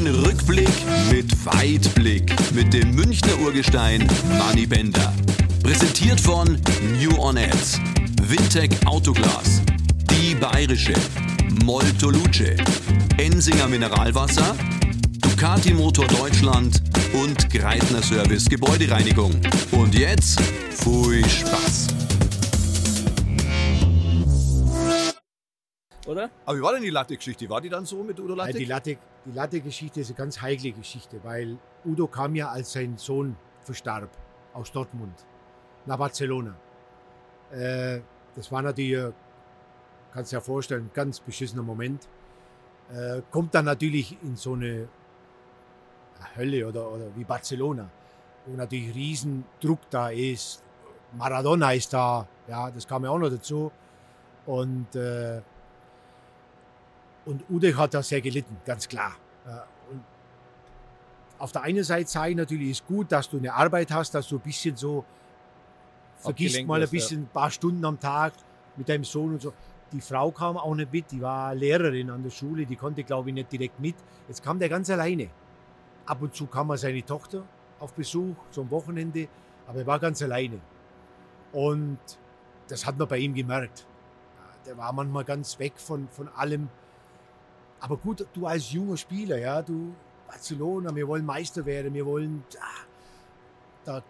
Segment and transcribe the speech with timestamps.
[0.00, 0.70] Ein Rückblick
[1.10, 5.12] mit Weitblick mit dem Münchner Urgestein Manny Bender.
[5.62, 6.58] Präsentiert von
[6.98, 7.78] New On Ads,
[8.22, 9.60] Wintec Autoglas,
[10.10, 10.94] Die Bayerische,
[11.66, 12.56] Molto Luce,
[13.18, 14.56] Ensinger Mineralwasser,
[15.18, 16.82] Ducati Motor Deutschland
[17.12, 19.38] und Greitner Service Gebäudereinigung.
[19.72, 20.40] Und jetzt,
[20.76, 21.99] pfui Spaß.
[26.06, 26.30] Oder?
[26.46, 27.48] Aber wie war denn die Latte-Geschichte?
[27.48, 28.58] War die dann so mit Udo Ja, Latte?
[28.58, 32.96] die Latte, die Latte-Geschichte ist eine ganz heikle Geschichte, weil Udo kam ja, als sein
[32.96, 34.08] Sohn verstarb,
[34.54, 35.14] aus Dortmund
[35.86, 36.54] nach Barcelona.
[37.52, 38.00] Äh,
[38.36, 39.12] das war natürlich,
[40.12, 42.08] kannst du dir ja vorstellen, ein ganz beschissener Moment.
[42.92, 44.88] Äh, kommt dann natürlich in so eine
[46.36, 47.88] Hölle oder, oder wie Barcelona,
[48.46, 50.62] wo natürlich riesen Druck da ist.
[51.12, 53.70] Maradona ist da, ja, das kam ja auch noch dazu.
[54.46, 55.40] Und äh,
[57.30, 59.12] und Ude hat da sehr gelitten, ganz klar.
[59.46, 60.02] Ja, Und
[61.38, 64.28] auf der einen Seite sage ich natürlich, ist gut, dass du eine Arbeit hast, dass
[64.28, 65.04] du ein bisschen so
[66.18, 66.90] vergisst Abgelenkt mal ein ja.
[66.90, 68.34] bisschen ein paar Stunden am Tag
[68.76, 69.52] mit deinem Sohn und so.
[69.92, 73.30] Die Frau kam auch nicht mit, die war Lehrerin an der Schule, die konnte, glaube
[73.30, 73.96] ich, nicht direkt mit.
[74.28, 75.30] Jetzt kam der ganz alleine.
[76.06, 77.44] Ab und zu kam mal seine Tochter
[77.78, 79.28] auf Besuch, so am Wochenende,
[79.66, 80.60] aber er war ganz alleine.
[81.52, 81.98] Und
[82.68, 83.86] das hat man bei ihm gemerkt.
[84.36, 86.68] Ja, Der war manchmal ganz weg von, von allem.
[87.80, 89.94] Aber gut, du als junger Spieler, ja, du
[90.28, 92.44] Barcelona, wir wollen Meister werden, wir wollen,
[93.84, 94.02] da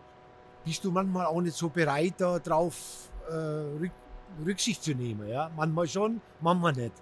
[0.65, 3.93] bist du manchmal auch nicht so bereit, da drauf äh, Rück,
[4.45, 5.51] Rücksicht zu nehmen, ja.
[5.57, 6.93] Manchmal schon, manchmal nicht.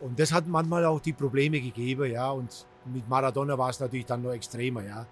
[0.00, 2.30] Und das hat manchmal auch die Probleme gegeben, ja.
[2.30, 5.06] Und mit Maradona war es natürlich dann noch extremer, ja.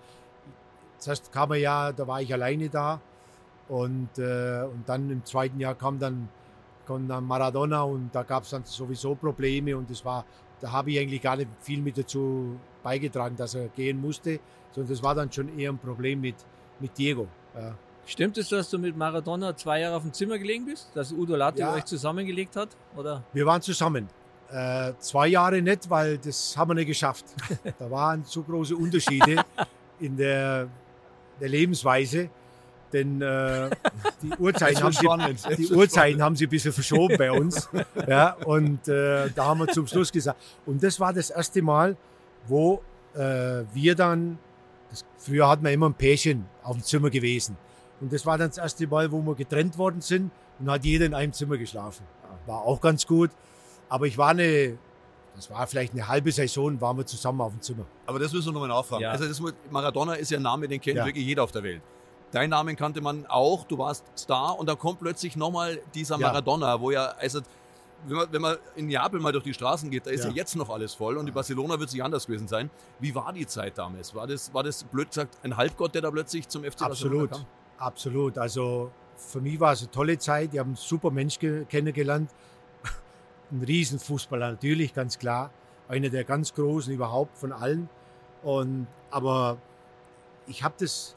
[0.99, 3.01] Zuerst kam er ja, da war ich alleine da.
[3.69, 6.29] Und, äh, und dann im zweiten Jahr kam dann,
[6.87, 10.25] kam dann Maradona und da gab es dann sowieso Probleme und das war,
[10.61, 14.41] da habe ich eigentlich gar nicht viel mit dazu beigetragen, dass er gehen musste,
[14.73, 16.37] sondern das war dann schon eher ein Problem mit,
[16.81, 17.27] mit Diego.
[17.55, 17.75] Ja.
[18.07, 20.89] Stimmt es, dass du mit Maradona zwei Jahre auf dem Zimmer gelegen bist?
[20.95, 21.75] Dass Udo Latte Ja.
[21.75, 22.69] euch zusammengelegt hat?
[22.97, 23.25] Oder?
[23.33, 24.09] Wir waren zusammen.
[24.49, 27.25] Äh, zwei Jahre nicht, weil das haben wir nicht geschafft.
[27.79, 29.45] Da waren so große Unterschiede
[29.99, 30.69] in der,
[31.41, 32.31] der Lebensweise.
[32.93, 33.71] Denn äh,
[34.23, 37.69] die Uhrzeiten haben, sie, die Uhrzeiten haben sie ein bisschen verschoben bei uns.
[38.09, 40.41] Ja, und äh, da haben wir zum Schluss gesagt.
[40.67, 41.97] Und das war das erste Mal,
[42.47, 42.81] wo
[43.15, 44.39] äh, wir dann,
[44.91, 47.57] das, früher hatten wir immer ein Pärchen auf dem Zimmer gewesen.
[48.01, 50.31] Und das war dann das erste Mal, wo wir getrennt worden sind
[50.61, 52.05] und hat jeder in einem Zimmer geschlafen.
[52.47, 53.31] War auch ganz gut.
[53.89, 54.79] Aber ich war eine,
[55.35, 57.87] das war vielleicht eine halbe Saison, waren wir zusammen auf dem Zimmer.
[58.07, 59.03] Aber das müssen wir nochmal nachfragen.
[59.03, 59.11] Ja.
[59.11, 61.07] Also das, muss- Maradona ist ja ein Name, den kennt Ja.
[61.07, 61.83] wirklich jeder auf der Welt.
[62.37, 66.27] Deinen Namen kannte man auch, du warst Star und da kommt plötzlich nochmal dieser Ja.
[66.29, 67.41] Maradona, wo ja, also
[68.07, 70.37] wenn man, wenn man in Neapel mal durch die Straßen geht, da ist ja, Ja.
[70.37, 72.69] jetzt noch alles voll und in Barcelona wird es nicht anders gewesen sein.
[73.01, 74.15] Wie war die Zeit damals?
[74.15, 77.31] War das, war das blöd gesagt ein Halbgott, der da plötzlich zum FC Barcelona Absolut.
[77.31, 77.47] kam?
[77.79, 78.39] Absolut.
[78.39, 80.51] Also für mich war es eine tolle Zeit.
[80.53, 82.31] Ich habe einen super Mensch ge- kennengelernt.
[83.51, 85.51] Ein Riesenfußballer, natürlich, ganz klar.
[85.89, 87.89] Einer der ganz Großen überhaupt von allen.
[88.43, 89.57] Und, aber
[90.47, 91.16] ich habe das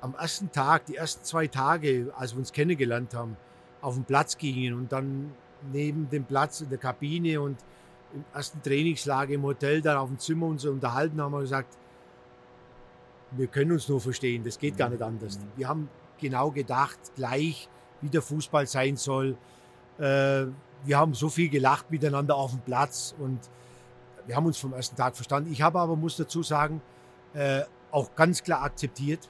[0.00, 3.36] am ersten Tag, die ersten zwei Tage, als wir uns kennengelernt haben,
[3.80, 5.32] auf den Platz gingen und dann
[5.72, 7.58] neben dem Platz in der Kabine und
[8.14, 11.76] im ersten Trainingslager im Hotel dann auf dem Zimmer uns unterhalten, haben wir gesagt,
[13.32, 15.38] wir können uns nur verstehen, das geht gar nicht anders.
[15.56, 15.88] Wir haben
[16.18, 17.68] genau gedacht, gleich
[18.00, 19.36] wie der Fußball sein soll.
[19.98, 20.46] Äh,
[20.84, 23.40] wir haben so viel gelacht miteinander auf dem Platz und
[24.26, 25.50] wir haben uns vom ersten Tag verstanden.
[25.52, 26.80] Ich habe aber, muss dazu sagen,
[27.34, 29.28] äh, auch ganz klar akzeptiert,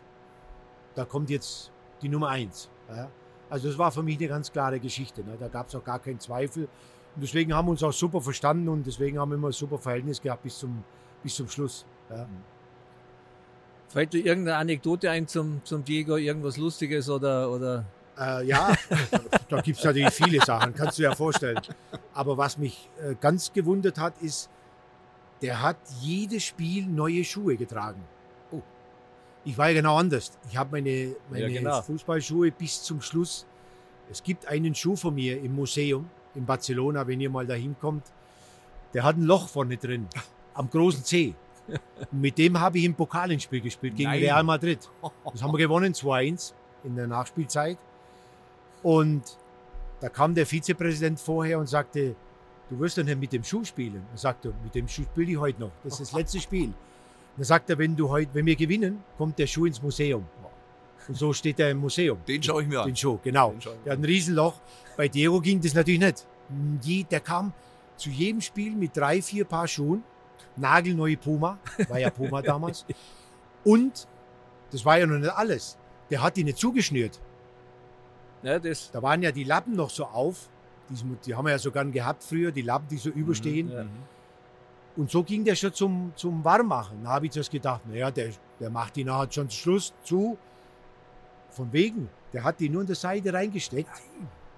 [0.98, 1.70] da kommt jetzt
[2.03, 2.69] die Nummer eins.
[2.88, 3.09] Ja?
[3.48, 5.22] Also das war für mich eine ganz klare Geschichte.
[5.22, 5.36] Ne?
[5.38, 6.64] Da gab es auch gar keinen Zweifel.
[7.14, 9.78] Und deswegen haben wir uns auch super verstanden und deswegen haben wir immer ein super
[9.78, 10.82] Verhältnis gehabt bis zum,
[11.22, 11.87] bis zum Schluss.
[12.10, 12.26] Ja?
[13.88, 17.84] Fällt dir irgendeine Anekdote ein zum, zum Diego, irgendwas Lustiges oder, oder
[18.19, 18.75] Äh, ja,
[19.48, 21.60] da gibt es natürlich viele Sachen, kannst du dir ja vorstellen.
[22.12, 24.50] Aber was mich äh, ganz gewundert hat, ist,
[25.40, 28.02] der hat jedes Spiel neue Schuhe getragen.
[29.44, 30.32] Ich war ja genau anders.
[30.50, 31.82] Ich habe meine, meine Ja, genau.
[31.82, 33.46] Fußballschuhe bis zum Schluss.
[34.11, 38.05] Es gibt einen Schuh von mir im Museum in Barcelona, wenn ihr mal da hinkommt.
[38.94, 40.06] Der hat ein Loch vorne drin,
[40.55, 41.35] am großen Zeh.
[42.11, 44.20] Und mit dem habe ich im Pokalinspiel gespielt gegen Nein.
[44.20, 44.88] Real Madrid.
[45.31, 46.55] Das haben wir gewonnen, 2-1
[46.85, 47.79] in der Nachspielzeit.
[48.82, 49.23] Und
[50.00, 52.14] da kam der Vizepräsident vorher und sagte,
[52.70, 54.06] du wirst doch nicht mit dem Schuh spielen.
[54.12, 55.73] Er sagte, mit dem Schuh spiele ich heute noch.
[55.85, 56.73] Das ist das letzte Spiel.
[57.36, 60.26] Und dann sagt er, wenn, du heute, wenn wir gewinnen, kommt der Schuh ins Museum.
[61.06, 62.19] Und so steht er im Museum.
[62.26, 62.86] Den schaue ich mir an.
[62.88, 63.52] Den Schuh, genau.
[63.52, 64.60] Den Der hat ein Riesenloch.
[64.96, 66.26] Bei Diego ging das natürlich nicht.
[67.10, 67.52] Der kam
[67.96, 70.02] zu jedem Spiel mit drei, vier Paar Schuhen
[70.58, 71.58] nagelneue Puma,
[71.88, 72.84] war ja Puma damals.
[73.64, 74.06] Und
[74.70, 75.78] das war ja noch nicht alles.
[76.10, 77.20] Der hat die nicht zugeschnürt.
[78.42, 80.48] Ja, das, Da waren ja die Lappen noch so auf.
[80.88, 80.94] Die,
[81.26, 83.70] die haben wir ja so gern gehabt früher, die Lappen, die so überstehen.
[83.70, 83.84] ja.
[84.99, 87.05] Und so ging der schon zum, zum Warmmachen.
[87.05, 90.37] Da habe ich zuerst gedacht, naja, der, der macht die nachher schon Schluss zu.
[91.50, 93.89] Von wegen, der hat die nur in der Seite reingesteckt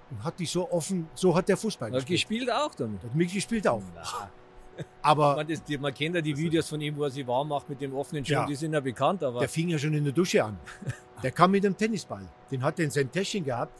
[0.09, 2.41] und hat die so offen, so hat der Fußball hat gespielt.
[2.41, 2.99] gespielt auch dann.
[3.03, 3.83] Hat mitgespielt auch.
[3.95, 4.01] Na,
[5.03, 7.69] Aber man, das, man kennt ja die Videos von ihm, wo er sich warm macht
[7.69, 8.47] mit dem offenen Schirm, Ja.
[8.47, 10.57] die sind ja bekannt, aber der fing ja schon in der Dusche an.
[11.21, 12.27] Der kam mit dem Tennisball.
[12.49, 13.79] Den hat er in sein Täschchen gehabt.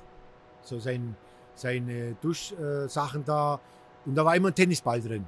[0.62, 1.16] So sein,
[1.56, 3.60] seine Duschsachen da.
[4.06, 5.26] Und da war immer ein Tennisball drin.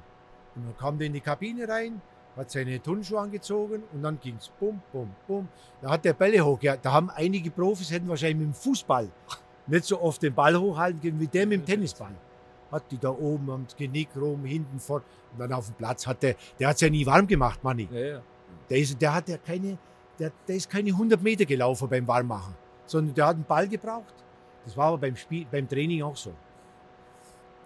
[0.56, 2.00] Und dann kam der in die Kabine rein,
[2.36, 5.48] hat seine Turnschuhe angezogen und dann ging's bum, bum, bum.
[5.80, 6.84] Da hat der Bälle hochgejagt.
[6.84, 9.08] Da haben einige Profis hätten wahrscheinlich mit dem Fußball
[9.66, 12.14] nicht so oft den Ball hochhalten können wie der mit dem Tennisball.
[12.70, 15.02] Hat die da oben am Genick rum, hinten vor.
[15.32, 17.88] Und dann auf dem Platz hat der, der hat's ja nie warm gemacht, Manni.
[17.90, 18.22] ja, ja.
[18.70, 19.76] Der, ist, der hat ja keine,
[20.18, 22.54] der, der ist keine 100 Meter gelaufen beim Warmmachen,
[22.86, 24.14] sondern der hat einen Ball gebraucht.
[24.64, 26.32] Das war aber beim Spiel, beim Training auch so.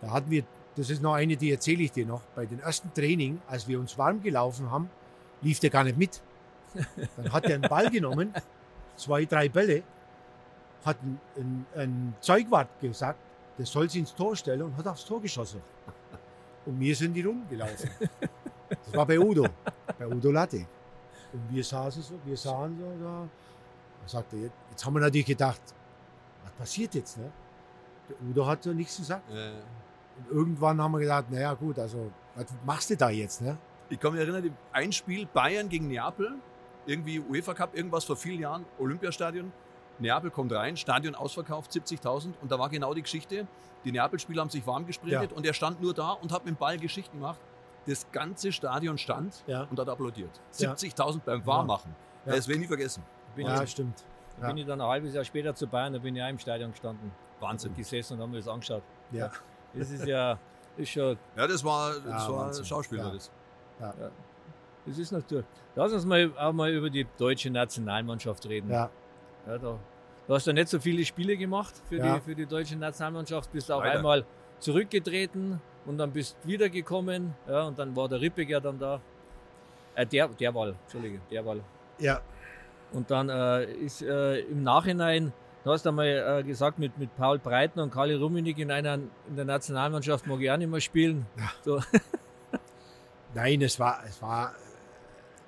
[0.01, 0.43] Da hatten wir,
[0.79, 2.23] das ist noch eine, die erzähle ich dir noch.
[2.37, 4.89] Bei den ersten Training, als wir uns warm gelaufen haben,
[5.43, 6.23] lief der gar nicht mit.
[7.17, 8.33] Dann hat er einen Ball genommen,
[8.97, 9.83] zwei, drei Bälle,
[10.85, 10.97] hat
[11.37, 13.19] ein, ein, Zeugwart gesagt,
[13.59, 15.61] der soll sie ins Tor stellen und hat aufs Tor geschossen.
[16.65, 17.91] Und wir sind die Runden gelaufen.
[18.69, 19.47] Das war bei Udo,
[19.99, 20.67] bei Udo Latte.
[21.33, 23.29] Und wir saßen so, wir sahen so da.
[24.03, 25.61] Da sagte er, jetzt haben wir natürlich gedacht,
[26.45, 27.17] was passiert jetzt?
[27.17, 27.33] Ne?
[28.09, 29.29] Der Udo hat so nichts gesagt.
[29.31, 29.53] Äh,
[30.19, 33.41] Und irgendwann haben wir gedacht, naja gut, also was machst du da jetzt?
[33.41, 33.57] Ne?
[33.89, 36.35] Ich kann mich erinnern, ein Spiel Bayern gegen Neapel,
[36.87, 39.53] irgendwie UEFA Cup, irgendwas vor vielen Jahren, Olympiastadion.
[39.99, 43.47] Neapel kommt rein, Stadion ausverkauft, 70.000 und da war genau die Geschichte.
[43.85, 45.37] Die Neapel-Spieler haben sich warm gesprintet Ja.
[45.37, 47.41] und er stand nur da und hat mit dem Ball Geschichten gemacht.
[47.87, 49.63] Das ganze Stadion stand Ja.
[49.71, 50.31] und hat applaudiert.
[50.59, 50.73] Ja.
[50.75, 51.95] 70.000 beim Warmmachen.
[52.27, 52.33] Ja.
[52.35, 53.03] Das werde ich nie vergessen.
[53.35, 54.05] Bin, Ja, ich, stimmt.
[54.41, 56.71] bin ich dann ein halbes Jahr später zu Bayern, da bin ich auch im Stadion
[56.73, 57.11] gestanden,
[57.41, 57.75] Wahnsinn.
[57.75, 58.83] gesessen und haben mir das angeschaut.
[59.11, 59.31] Ja.
[59.75, 60.39] Das ist ja,
[60.77, 62.65] ist schon, Ja, das war, das Ja, war Wahnsinn.
[62.65, 63.05] Schauspieler.
[63.05, 63.13] Ja.
[63.13, 63.31] Das.
[64.87, 65.45] das ist natürlich.
[65.75, 68.71] Lass uns mal auch mal über die deutsche Nationalmannschaft reden.
[68.71, 68.91] Ja,
[69.47, 69.79] Ja, da,
[70.27, 72.15] du hast ja nicht so viele Spiele gemacht für, Ja.
[72.17, 73.99] die, für die deutsche Nationalmannschaft, bist auch Leider.
[73.99, 74.25] einmal
[74.59, 77.35] zurückgetreten und dann bist wiedergekommen.
[77.49, 79.01] Ja, und dann war der Rippig ja dann da.
[79.95, 81.61] Äh, der, der Wahl, Entschuldige, der Wahl.
[81.99, 82.21] ja,
[82.93, 85.33] Und dann äh, ist äh, im Nachhinein,
[85.69, 89.37] du hast einmal äh, gesagt, mit, mit Paul Breitner und Karli Rummenigge in einer in
[89.37, 91.27] der Nationalmannschaft mag ich auch nicht mehr spielen.
[91.63, 91.83] So,
[93.35, 94.55] nein, es war, es war,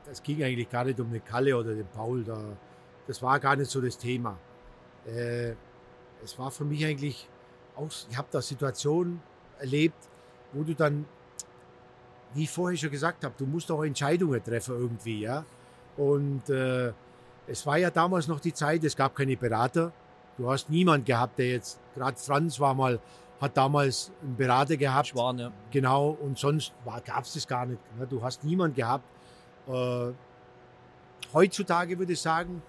[0.05, 2.23] das ging eigentlich gar nicht um den Kalle oder den Paul.
[2.23, 2.39] Da,
[3.07, 4.39] das war gar nicht so das Thema.
[5.07, 5.55] Äh,
[6.23, 7.27] es war für mich eigentlich
[7.75, 9.23] auch, ich habe da Situationen
[9.59, 10.07] erlebt,
[10.53, 11.07] wo du dann,
[12.35, 15.47] wie ich vorher schon gesagt habe, du musst auch Entscheidungen treffen irgendwie, ja.
[15.97, 16.93] Und äh,
[17.47, 19.95] es war ja damals noch die Zeit, es gab keine Berater.
[20.41, 22.99] Du hast niemand gehabt, der jetzt, gerade Franz war mal,
[23.43, 25.09] hat damals einen Berater gehabt.
[25.09, 25.53] Schwan, ja.
[25.71, 26.73] Genau, und sonst
[27.05, 27.79] gab es das gar nicht.
[27.99, 28.07] ne?
[28.07, 29.05] Du hast niemand gehabt.
[29.69, 30.13] Äh,
[31.35, 32.63] heutzutage würde ich sagen,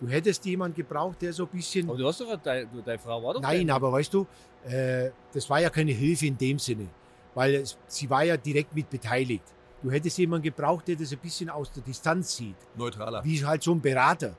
[0.00, 1.88] du hättest jemand gebraucht, der so ein bisschen.
[1.88, 4.26] Aber du hast doch, deine, deine Frau war doch Nein, aber weißt du,
[4.64, 6.88] äh, das war ja keine Hilfe in dem Sinne,
[7.36, 9.44] weil es, sie war ja direkt mit beteiligt.
[9.80, 12.56] Du hättest jemanden gebraucht, der das ein bisschen aus der Distanz sieht.
[12.76, 13.22] Neutraler.
[13.24, 14.34] Wie halt so ein Berater,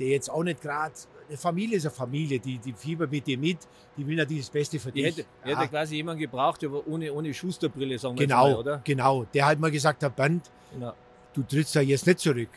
[0.00, 0.94] der jetzt auch nicht gerade.
[1.28, 3.58] Eine Familie ist eine Familie, die, die fiebert mit dir mit,
[3.96, 5.04] die will natürlich das Beste für dich.
[5.06, 5.58] hätte, Ja.
[5.58, 8.80] hätte quasi jemanden gebraucht, aber ohne, ohne Schusterbrille, sagen wir Genau, mal, oder?
[8.84, 9.24] genau.
[9.32, 10.92] Der halt mal gesagt hat, Bernd, Genau.
[11.32, 12.50] du trittst da jetzt nicht zurück.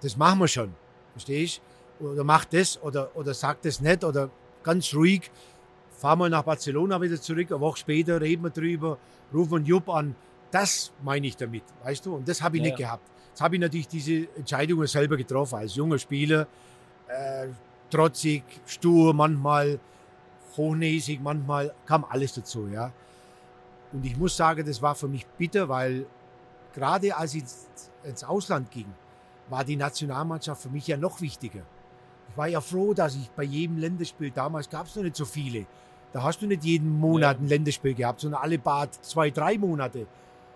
[0.00, 0.74] Das machen wir schon.
[1.12, 1.60] Verstehst?
[1.98, 4.30] Oder mach das oder, oder sag das nicht oder
[4.62, 5.30] ganz ruhig.
[5.96, 7.50] Fahr mal nach Barcelona wieder zurück.
[7.50, 8.98] Eine Woche später reden wir drüber,
[9.34, 10.14] rufen einen Jupp an.
[10.52, 12.14] Das meine ich damit, weißt du?
[12.14, 12.68] Und das habe ich Ja.
[12.68, 13.02] nicht gehabt.
[13.30, 16.46] Jetzt habe ich natürlich diese Entscheidungen selber getroffen als junger Spieler.
[17.08, 17.48] Äh,
[17.90, 19.78] trotzig, stur manchmal,
[20.56, 22.92] hochnäsig manchmal, kam alles dazu, ja.
[23.92, 26.06] Und ich muss sagen, das war für mich bitter, weil
[26.74, 27.44] gerade als ich
[28.04, 28.86] ins Ausland ging,
[29.48, 31.62] war die Nationalmannschaft für mich ja noch wichtiger.
[32.30, 35.24] Ich war ja froh, dass ich bei jedem Länderspiel, damals gab es noch nicht so
[35.24, 35.64] viele,
[36.12, 37.42] da hast du nicht jeden Monat Ja.
[37.42, 40.06] ein Länderspiel gehabt, sondern alle paar zwei, drei Monate.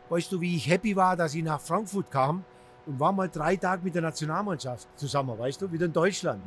[0.08, 2.44] Weißt du, wie ich happy war, dass ich nach Frankfurt kam
[2.86, 6.42] und war mal drei Tage mit der Nationalmannschaft zusammen, weißt du, wieder in Deutschland.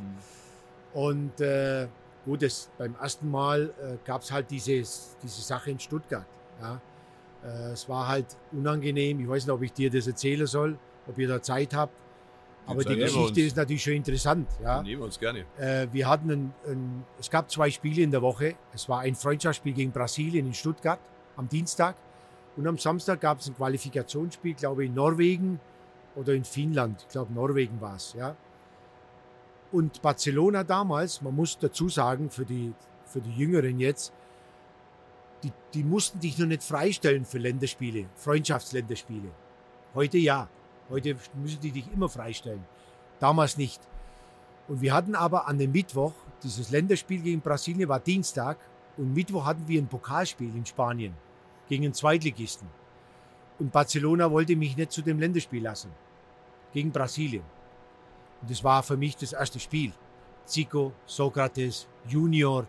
[0.96, 1.88] Und äh,
[2.24, 6.24] gut, das, beim ersten Mal äh, gab es halt dieses, diese Sache in Stuttgart.
[6.58, 6.80] Ja.
[7.44, 9.20] Äh, es war halt unangenehm.
[9.20, 11.92] Ich weiß nicht, ob ich dir das erzählen soll, ob ihr da Zeit habt.
[12.66, 14.48] Aber die Geschichte ist natürlich schon interessant.
[14.62, 14.82] Ja.
[14.82, 15.44] Nehmen wir uns gerne.
[15.58, 18.54] Äh, wir hatten ein, ein, es gab zwei Spiele in der Woche.
[18.72, 20.98] Es war ein Freundschaftsspiel gegen Brasilien in Stuttgart
[21.36, 21.96] am Dienstag
[22.56, 25.60] Und am Samstag gab es ein Qualifikationsspiel, glaube ich, in Norwegen
[26.14, 27.02] oder in Finnland.
[27.02, 28.14] Ich glaube, Norwegen war es.
[28.14, 28.34] Ja.
[29.76, 32.72] Und Barcelona damals, man muss dazu sagen, für die,
[33.04, 34.10] für die Jüngeren jetzt,
[35.42, 39.28] die, die mussten dich noch nicht freistellen für Länderspiele, Freundschaftsländerspiele.
[39.94, 40.48] Heute ja.
[40.88, 42.64] Heute müssen die dich immer freistellen.
[43.20, 43.82] Damals nicht.
[44.66, 48.56] Und wir hatten aber an dem Mittwoch, dieses Länderspiel gegen Brasilien war Dienstag,
[48.96, 51.12] und Mittwoch hatten wir ein Pokalspiel in Spanien
[51.68, 52.66] gegen einen Zweitligisten.
[53.58, 55.90] Und Barcelona wollte mich nicht zu dem Länderspiel lassen.
[56.72, 57.55] Gegen Brasilien.
[58.46, 59.92] Und das war für mich das erste Spiel.
[60.44, 62.64] Zico, Sokrates, Junior,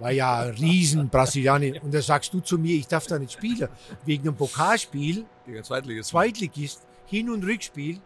[0.00, 1.80] war ja ein riesen Brasilianer.
[1.80, 3.68] Und da sagst du zu mir, ich darf da nicht spielen.
[4.04, 6.08] Wegen einem Pokalspiel, Gegen Zweitligist.
[6.10, 8.00] Zweitligist, Hin- und Rückspiel.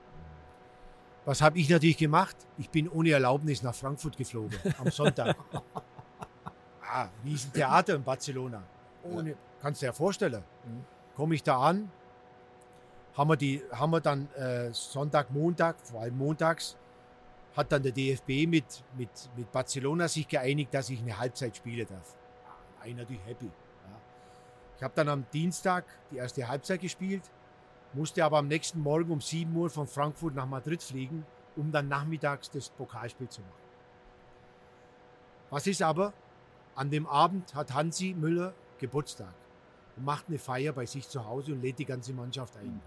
[1.25, 2.37] Was habe ich natürlich gemacht?
[2.59, 5.39] Ich bin ohne Erlaubnis nach Frankfurt geflogen am Sonntag.
[6.83, 8.63] ah, riesen Theater in Barcelona.
[9.05, 10.43] Ohne, kannst du dir vorstellen.
[11.17, 11.91] Komme ich da an,
[13.15, 16.77] haben wir, die, haben wir dann äh, Sonntag, Montag, vor allem montags,
[17.57, 21.87] hat dann der DFB mit, mit, mit Barcelona sich geeinigt, dass ich eine Halbzeit spielen
[21.89, 22.17] darf.
[22.79, 23.47] War ich natürlich happy.
[23.47, 24.01] Ja.
[24.77, 27.23] Ich habe dann am Dienstag die erste Halbzeit gespielt,
[27.93, 31.27] musste aber am nächsten Morgen um 7 Uhr von Frankfurt nach Madrid fliegen,
[31.57, 33.53] um dann nachmittags das Pokalspiel zu machen.
[35.51, 36.13] Was ist aber?
[36.77, 39.35] An dem Abend hat Hansi Müller Geburtstag
[39.97, 42.81] und macht eine Feier bei sich zu Hause und lädt die ganze Mannschaft ein.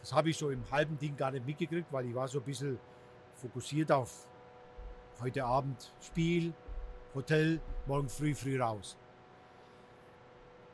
[0.00, 2.44] Das habe ich so im halben Ding gar nicht mitgekriegt, weil ich war so ein
[2.44, 2.78] bisschen
[3.42, 4.28] fokussiert auf
[5.20, 6.54] heute Abend Spiel,
[7.14, 8.96] Hotel, morgen früh früh raus.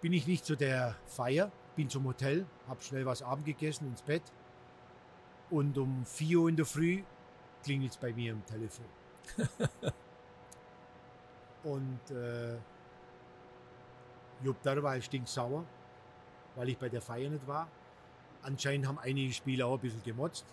[0.03, 4.03] Bin ich nicht zu der Feier, bin zum Hotel, habe schnell was Abend gegessen ins
[4.03, 4.23] Bett
[5.51, 7.03] und um 4 Uhr in der Früh
[7.65, 8.85] klingelt es bei mir am Telefon.
[11.65, 12.59] und äh,
[14.45, 15.65] Jupp Derweil stinksauer,
[16.55, 17.69] weil ich bei der Feier nicht war.
[18.43, 20.45] Anscheinend haben einige Spieler auch ein bisschen gemotzt.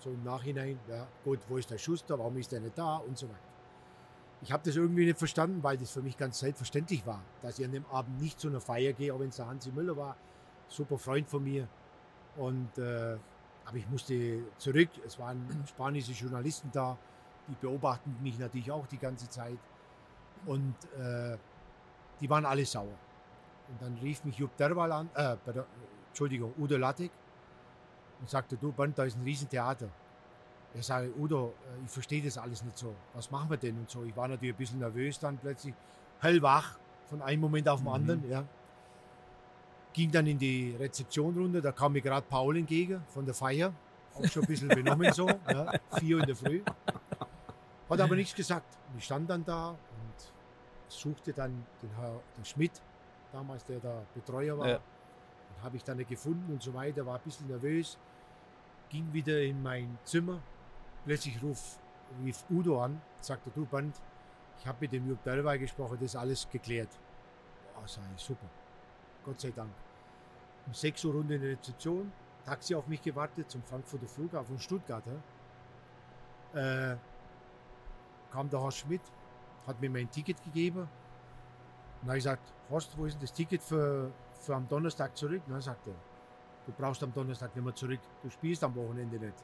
[0.00, 3.16] So im Nachhinein, ja gut, wo ist der Schuster, warum ist der nicht da und
[3.18, 3.38] so weiter.
[4.42, 7.64] Ich habe das irgendwie nicht verstanden, weil das für mich ganz selbstverständlich war, dass ich
[7.66, 10.16] an dem Abend nicht zu einer Feier gehe, auch wenn es der Hansi Müller war,
[10.68, 11.68] super Freund von mir.
[12.36, 13.18] Und, äh,
[13.66, 16.96] aber ich musste zurück, es waren spanische Journalisten da,
[17.48, 19.58] die beobachten mich natürlich auch die ganze Zeit.
[20.46, 21.36] Und äh,
[22.20, 22.96] die waren alle sauer.
[23.68, 25.36] Und dann rief mich Jupp Derwal an, äh,
[26.08, 27.10] Entschuldigung, Udo Lattek
[28.20, 29.88] und sagte, du Bernd, da ist ein Riesentheater.
[30.74, 32.94] Ich sage, Udo, äh, ich verstehe das alles nicht so.
[33.14, 34.04] Was machen wir denn und so?
[34.04, 35.74] Ich war natürlich ein bisschen nervös dann plötzlich,
[36.20, 37.92] hellwach von einem Moment auf den Mhm.
[37.94, 38.30] anderen.
[38.30, 38.44] Ja.
[39.92, 43.72] Ging dann in die Rezeption runter, da kam mir gerade Paul entgegen von der Feier,
[44.14, 46.62] auch schon ein bisschen benommen so, ja, vier in der Früh.
[47.88, 48.76] Hat aber nichts gesagt.
[48.96, 50.32] Ich stand dann da und
[50.86, 52.80] suchte dann den Herr den Schmidt,
[53.32, 54.68] damals der da Betreuer war.
[54.68, 54.76] Ja.
[54.76, 57.98] Den habe ich dann nicht gefunden und so weiter, war ein bisschen nervös.
[58.90, 60.40] Ging wieder in mein Zimmer.
[61.04, 61.78] Plötzlich ruf,
[62.22, 63.96] rief Udo an, sagte, du Band,
[64.58, 66.90] ich habe mit dem Jupp Derweil gesprochen, das ist alles geklärt.
[67.76, 68.46] Oh, sag ich, super.
[69.24, 69.70] Gott sei Dank.
[70.66, 72.12] Um 6 Uhr Runde in der Rezeption,
[72.44, 75.04] Taxi auf mich gewartet zum Frankfurter Flughafen von Stuttgart.
[76.54, 76.92] ja.
[76.92, 76.96] Äh,
[78.30, 79.02] kam der Horst Schmidt,
[79.66, 80.80] hat mir mein Ticket gegeben.
[80.80, 80.88] Und
[82.02, 85.42] dann habe ich gesagt, Horst, wo ist denn das Ticket für, für am Donnerstag zurück?
[85.46, 85.94] Und dann sagt er,
[86.70, 89.34] du brauchst am Donnerstag nicht mehr zurück, du spielst am Wochenende nicht.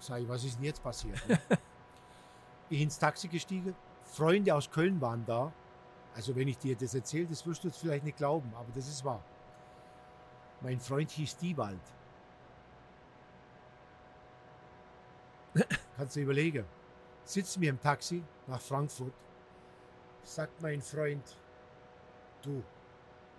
[0.00, 1.20] Sag ich, was ist denn jetzt passiert?
[2.68, 5.52] ich ins Taxi gestiegen, Freunde aus Köln waren da.
[6.14, 8.86] Also wenn ich dir das erzähle, das wirst du jetzt vielleicht nicht glauben, aber das
[8.88, 9.24] ist wahr.
[10.60, 11.80] Mein Freund hieß Diewald.
[15.96, 16.64] Kannst du überlegen.
[17.24, 19.14] Sitzen wir im Taxi nach Frankfurt,
[20.22, 21.24] sagt mein Freund,
[22.42, 22.62] du,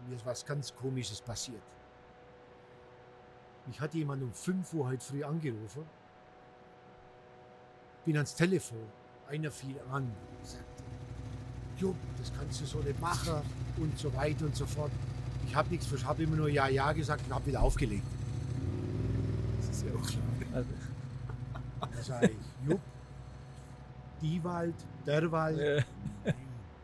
[0.08, 1.62] mir ist was ganz Komisches passiert.
[3.68, 5.84] Mich hat jemand um 5 Uhr heute früh angerufen,
[8.06, 8.78] bin ans Telefon,
[9.28, 10.12] einer fiel an,
[10.44, 10.64] sagt,
[11.78, 13.42] Jupp, das kannst du so nicht machen
[13.78, 14.92] und so weiter und so fort.
[15.48, 18.06] Ich habe nichts, ich habe immer nur Ja, Ja gesagt und habe wieder aufgelegt.
[19.58, 20.24] Das ist ja auch klar.
[20.54, 20.70] Also,
[21.82, 22.80] Da sage ich, Jupp,
[24.22, 24.75] Diewald,
[25.06, 25.60] Derwald.
[25.60, 25.84] äh,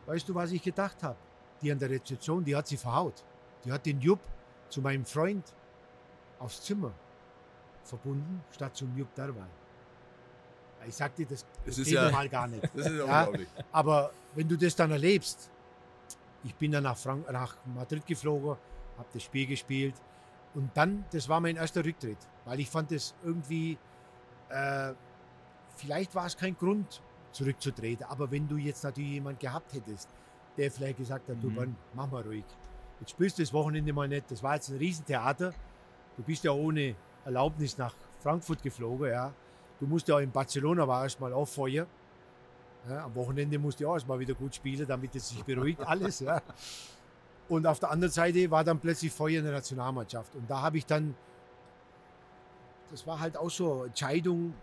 [0.08, 1.16] Weißt du, was ich gedacht habe?
[1.62, 3.24] Die an der Rezeption, die hat sie verhaut.
[3.64, 4.20] Die hat den Jupp
[4.70, 5.44] zu meinem Freund
[6.40, 6.92] aufs Zimmer
[7.84, 9.50] verbunden, statt zum Jupp Derwald.
[10.88, 12.64] Ich sag dir, das, das Es ist ja- normal gar nicht.
[12.76, 13.48] Das ist ja unglaublich.
[13.72, 15.50] Aber wenn du das dann erlebst,
[16.44, 18.58] ich bin dann nach, Frank nach Madrid geflogen,
[18.98, 19.94] habe das Spiel gespielt
[20.56, 23.78] und dann, das war mein erster Rücktritt, weil ich fand das irgendwie,
[24.50, 24.94] äh,
[25.76, 27.02] vielleicht war es kein Grund
[27.32, 30.10] zurückzutreten, aber wenn du jetzt natürlich jemand gehabt hättest,
[30.58, 31.56] der vielleicht gesagt hat, du Mhm.
[31.56, 32.44] Mann, mach mal ruhig.
[33.00, 34.30] jetzt spielst du das Wochenende mal nicht.
[34.30, 35.54] Das war jetzt ein Riesentheater.
[36.18, 39.34] Du bist ja ohne Erlaubnis nach Frankfurt geflogen, ja.
[39.80, 41.88] Du musst ja in Barcelona war erst mal auffeuern.
[42.90, 46.20] Ja, am Wochenende musste ich auch erstmal wieder gut spielen, damit es sich beruhigt alles.
[46.20, 46.42] Ja.
[47.50, 50.36] Und auf der anderen Seite war dann plötzlich Feuer in der Nationalmannschaft.
[50.36, 51.16] Und da habe ich dann,
[52.92, 54.54] das war halt auch so Entscheidung,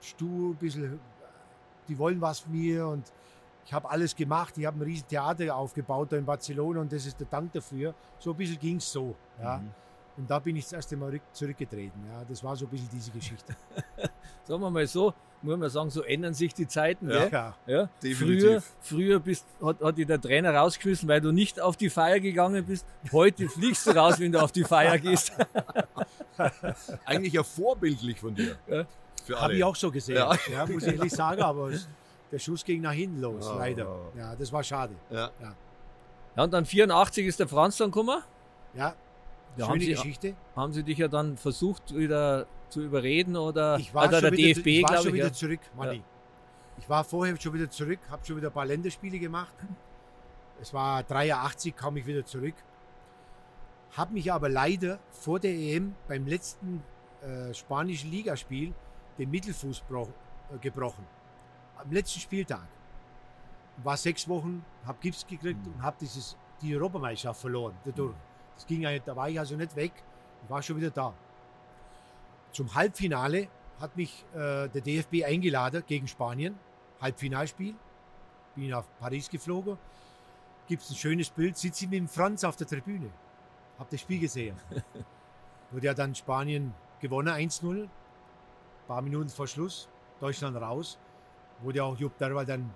[0.00, 1.00] stur, ein bisschen,
[1.88, 3.10] die wollen was von mir und
[3.64, 4.56] ich habe alles gemacht.
[4.58, 7.94] Ich habe ein riesen Theater aufgebaut da in Barcelona und das ist der Dank dafür.
[8.18, 9.14] So ein bisschen ging es so.
[9.40, 9.58] Ja.
[9.58, 9.70] Mhm.
[10.16, 12.00] Und da bin ich das erste Mal zurückgetreten.
[12.10, 12.22] Ja.
[12.28, 13.56] Das war so ein bisschen diese Geschichte.
[14.44, 17.10] Sagen wir mal so, muss man sagen, so ändern sich die Zeiten.
[17.10, 17.26] Ja.
[17.26, 17.54] Ja.
[17.66, 21.90] Ja, früher, früher bist, hat, hat dich der Trainer rausgeschmissen, weil du nicht auf die
[21.90, 22.86] Feier gegangen bist.
[23.10, 25.32] Heute fliegst du raus, wenn du auf die Feier gehst.
[27.04, 28.56] Eigentlich ja vorbildlich von dir.
[28.68, 28.86] Ja.
[29.36, 30.16] Habe ich auch so gesehen.
[30.16, 30.36] Ja.
[30.50, 30.66] Ja.
[30.66, 31.88] muss ich ehrlich sagen, aber es,
[32.32, 33.58] der Schuss ging nach hinten los, Oh.
[33.58, 33.86] leider.
[34.16, 34.94] Ja, das war schade.
[35.10, 35.30] Ja.
[36.36, 38.22] Ja, und dann 84 ist der Franz dann gekommen.
[38.74, 38.94] Ja,
[39.56, 40.34] Ja, haben schöne Sie- Geschichte.
[40.56, 44.54] Haben sie dich ja dann versucht, wieder zu überreden oder Ich war, schon der wieder,
[44.54, 45.14] DFB, ich war glaube schon ich.
[45.16, 45.32] wieder Ja.
[45.32, 46.02] zurück, Manni.
[46.78, 49.54] Ich war vorher schon wieder zurück, habe schon wieder ein paar Länderspiele gemacht.
[50.60, 52.54] Es war 83, kam ich wieder zurück.
[53.94, 56.82] Habe mich aber leider vor der EM beim letzten
[57.20, 58.72] äh, spanischen Ligaspiel
[59.18, 61.04] den Mittelfuß äh, gebrochen.
[61.82, 62.66] Am letzten Spieltag.
[63.78, 68.14] War sechs Wochen, habe Gips gekriegt und habe dieses die Europameisterschaft verloren dadurch.
[68.54, 69.92] Das ging ja nicht, da war ich also nicht weg,
[70.44, 71.12] ich war schon wieder da.
[72.52, 73.48] Zum Halbfinale
[73.80, 76.56] hat mich äh, der DFB eingeladen gegen Spanien.
[77.00, 77.74] Halbfinalspiel.
[78.54, 79.76] Bin nach Paris geflogen.
[80.68, 83.10] Gibt es ein schönes Bild, sitze ich mit dem Franz auf der Tribüne.
[83.78, 84.56] Hab das Spiel gesehen.
[85.72, 87.88] Wurde ja dann Spanien gewonnen, 1-0.
[88.86, 89.88] paar Minuten vor Schluss.
[90.20, 90.98] Deutschland raus.
[91.62, 92.68] Wurde auch Jupp Derwal dann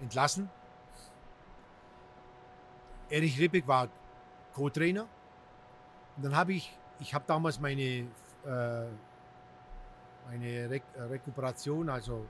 [0.00, 0.50] entlassen.
[3.10, 3.88] Erich Ribbeck war
[4.54, 5.02] Co-Trainer.
[6.16, 8.04] Und dann habe ich, ich habe damals meine, äh,
[8.44, 12.26] meine Re äh, Rekuperation, also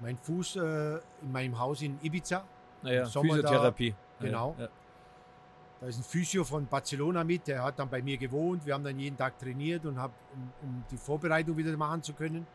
[0.00, 2.44] mein Fuß äh, in meinem Haus in Ibiza.
[2.82, 3.94] Naja, im Sommer da- Physiotherapie.
[4.20, 4.54] Genau.
[4.58, 4.70] Ja, ja.
[5.80, 8.64] Da ist ein Physio von Barcelona mit, der hat dann bei mir gewohnt.
[8.64, 12.12] Wir haben dann jeden Tag trainiert und hab, um, um die Vorbereitung wieder machen zu
[12.12, 12.46] können.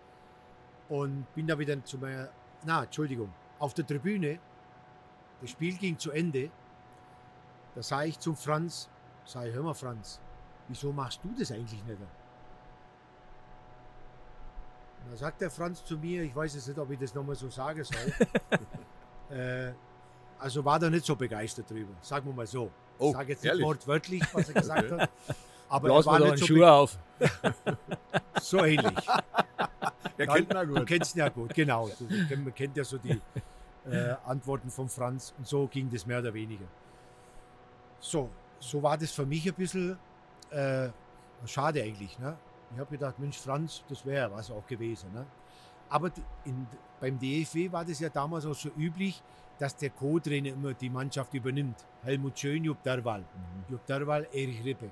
[0.87, 2.29] Und bin da wieder zu meiner,
[2.63, 4.39] na, Entschuldigung, auf der Tribüne.
[5.41, 6.49] Das Spiel ging zu Ende.
[7.75, 8.89] Da sah ich zum Franz,
[9.25, 10.19] sag ich, hör mal Franz,
[10.67, 11.99] wieso machst du das eigentlich nicht?
[15.03, 17.35] Und da sagt der Franz zu mir, ich weiß jetzt nicht, ob ich das nochmal
[17.35, 18.13] so sagen soll.
[19.37, 19.73] äh,
[20.39, 22.71] also war da nicht so begeistert drüber, sagen wir mal so.
[22.99, 25.09] Oh, ich sage jetzt nicht wortwörtlich, was er gesagt hat.
[25.69, 26.97] Aber Blasen er wir nicht einen so, Schuh auf.
[28.41, 29.05] so ähnlich.
[30.17, 30.87] Dann- kennt man Du gut.
[30.87, 31.89] kennst ihn ja gut, genau.
[32.29, 33.19] Man kennt ja so die
[33.89, 36.65] äh, Antworten von Franz und so ging das mehr oder weniger.
[37.99, 39.97] So, so war das für mich ein bisschen
[40.51, 40.89] äh,
[41.45, 42.17] schade eigentlich.
[42.19, 42.37] Ne?
[42.73, 45.11] Ich habe gedacht, Mensch, Franz, das wäre was auch gewesen.
[45.13, 45.25] Ne?
[45.89, 46.11] Aber
[46.45, 46.67] in,
[46.99, 49.21] beim DFW war das ja damals auch so üblich,
[49.59, 51.85] dass der Co-Trainer immer die Mannschaft übernimmt.
[52.03, 53.23] Helmut Schön, Jupp Derwal.
[53.69, 54.91] Jupp Derwal, Erich Rippeck.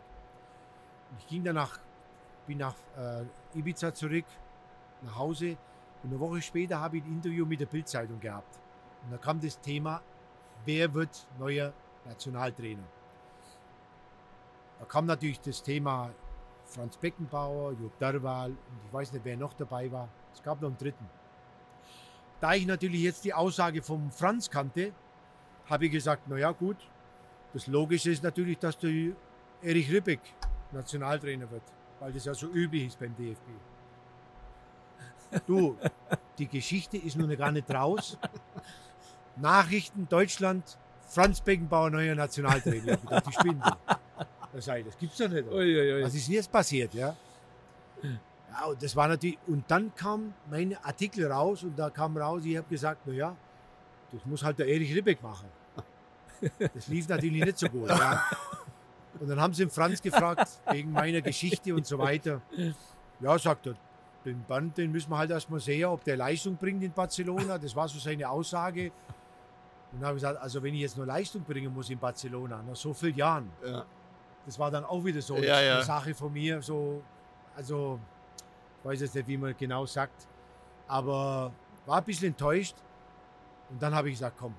[1.19, 1.79] Ich ging danach,
[2.47, 4.25] bin nach äh, Ibiza zurück,
[5.01, 5.57] nach Hause.
[6.03, 8.59] Und eine Woche später habe ich ein Interview mit der Bildzeitung gehabt.
[9.03, 10.01] Und da kam das Thema,
[10.65, 11.73] wer wird neuer
[12.05, 12.83] Nationaltrainer?
[14.79, 16.11] Da kam natürlich das Thema
[16.65, 20.09] Franz Beckenbauer, Jupp Derwal und ich weiß nicht, wer noch dabei war.
[20.33, 21.07] Es gab noch einen dritten.
[22.41, 24.93] Da ich natürlich jetzt die Aussage vom Franz kannte,
[25.69, 26.77] habe ich gesagt, na ja gut,
[27.53, 29.13] das Logische ist natürlich, dass der
[29.61, 30.19] Erich Ribbeck
[30.71, 31.63] Nationaltrainer wird,
[31.99, 33.47] weil das ja so üblich ist beim DFB.
[35.45, 35.77] Du,
[36.37, 38.17] die Geschichte ist noch gar nicht raus.
[39.35, 42.85] Nachrichten Deutschland, Franz Beckenbauer neuer Nationaltrainer.
[42.85, 43.63] Ich hab gedacht, die spinnen.
[44.53, 45.47] Das, ich, das gibt's doch nicht.
[45.49, 46.03] Uiuiui.
[46.03, 47.15] Was ist jetzt passiert, ja?
[48.01, 52.43] Ja, und das war natürlich, und dann kam mein Artikel raus und da kam raus,
[52.45, 53.35] ich habe gesagt, na ja,
[54.11, 55.49] das muss halt der Erich Ribbeck machen.
[56.73, 57.89] Das lief natürlich nicht so gut.
[57.89, 58.23] Ja.
[59.19, 62.41] Und dann haben sie den Franz gefragt, wegen meiner Geschichte und so weiter.
[63.19, 63.75] Ja, sagt er,
[64.25, 67.57] den Band, den müssen wir halt erstmal sehen, ob der Leistung bringt in Barcelona.
[67.57, 68.91] Das war so seine Aussage.
[69.91, 72.61] Und dann habe ich gesagt, also wenn ich jetzt nur Leistung bringen muss in Barcelona,
[72.61, 73.85] nach so vielen Jahren, Ja.
[74.45, 75.75] das war dann auch wieder so Ja, ja.
[75.75, 77.01] eine Sache von mir, so,
[77.55, 77.99] also,
[78.79, 80.27] ich weiß jetzt nicht, wie man genau sagt,
[80.87, 81.53] aber
[81.85, 82.75] war ein bisschen enttäuscht.
[83.69, 84.53] Und dann habe ich gesagt, komm,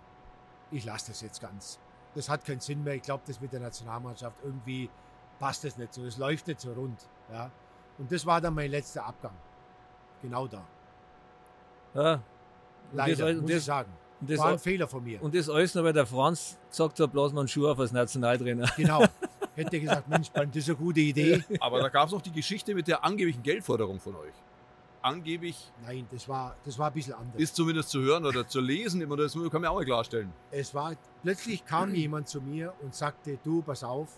[0.70, 1.78] ich lasse das jetzt ganz.
[2.16, 2.94] Das hat keinen Sinn mehr.
[2.94, 4.88] Ich glaube, das mit der Nationalmannschaft irgendwie
[5.38, 6.04] passt das nicht so.
[6.04, 6.98] Es läuft nicht so rund.
[7.30, 7.50] Ja.
[7.98, 9.34] Und das war dann mein letzter Abgang.
[10.22, 10.64] Genau da.
[11.94, 12.20] Ja.
[12.92, 13.92] Leider, das, muss das, ich sagen.
[14.20, 15.22] und das, War ein Fehler von mir.
[15.22, 17.92] und das alles nur, weil der Franz gesagt hat, blasen wir einen Schuh auf als
[17.92, 18.70] Nationaltrainer.
[18.76, 19.04] Genau.
[19.54, 21.44] hätte gesagt, Mensch, das ist eine gute Idee.
[21.60, 24.34] Aber da gab es noch die Geschichte mit der angeblichen Geldforderung von euch.
[25.06, 27.40] Angeblich Nein, das war, das war ein bisschen anders.
[27.40, 30.32] ist zumindest zu hören oder zu lesen, immer das kann man auch mal klarstellen.
[30.50, 34.08] es war, plötzlich kam jemand zu mir und sagte, du, pass auf,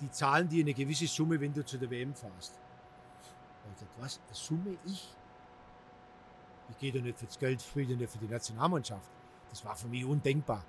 [0.00, 2.58] die zahlen dir eine gewisse Summe, wenn du zu der WM fährst.
[3.66, 5.14] Und ich gesagt, was, eine Summe ich?
[6.70, 9.10] Ich gehe doch nicht für das Geld, spiele doch nicht für die Nationalmannschaft.
[9.50, 10.64] Das war für mich undenkbar.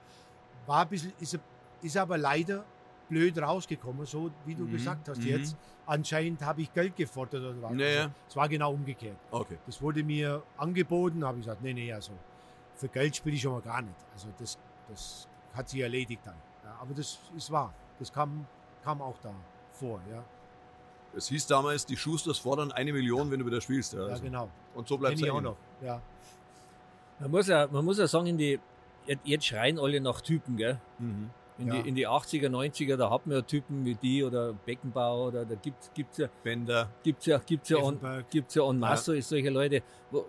[0.65, 1.39] War ein bisschen, ist,
[1.81, 2.65] ist aber leider
[3.11, 5.27] blöd rausgekommen, so wie du Mhm, gesagt hast mhm.
[5.27, 5.57] jetzt.
[5.85, 7.71] Anscheinend habe ich Geld gefordert oder was.
[7.73, 8.01] Naja.
[8.03, 9.17] Also, es war genau umgekehrt.
[9.31, 9.57] Okay.
[9.65, 12.13] Das wurde mir angeboten, habe ich gesagt, nee, nee, also
[12.75, 13.95] für Geld spiele ich schon mal gar nicht.
[14.13, 14.57] Also das,
[14.89, 16.35] das hat sich erledigt dann.
[16.63, 17.73] Ja, aber das ist wahr.
[17.99, 18.47] Das kam,
[18.83, 19.33] kam auch da
[19.73, 19.99] vor.
[20.09, 20.23] Ja,
[21.15, 23.93] Es hieß damals, die Schusters fordern eine Million, wenn du wieder spielst.
[23.93, 24.23] Ja, ja also.
[24.23, 24.49] genau.
[24.73, 25.57] Und so bleibt es auch noch.
[25.81, 26.01] Ja.
[27.19, 28.59] Man muss ja, man muss ja sagen, in die,
[29.05, 30.79] jetzt- jetzt schreien alle nach Typen, gell?
[30.99, 31.29] Mhm.
[31.57, 31.73] In, Ja.
[31.81, 35.45] die, in die 80er, 90er, da hat man ja Typen wie die oder Beckenbauer oder
[35.45, 36.89] da gibt es ja, Bender.
[37.03, 38.29] gibt's ja, gibt's ja, Effenberg.
[38.29, 39.83] gibt's ja en masse solche Leute.
[40.09, 40.25] Wo,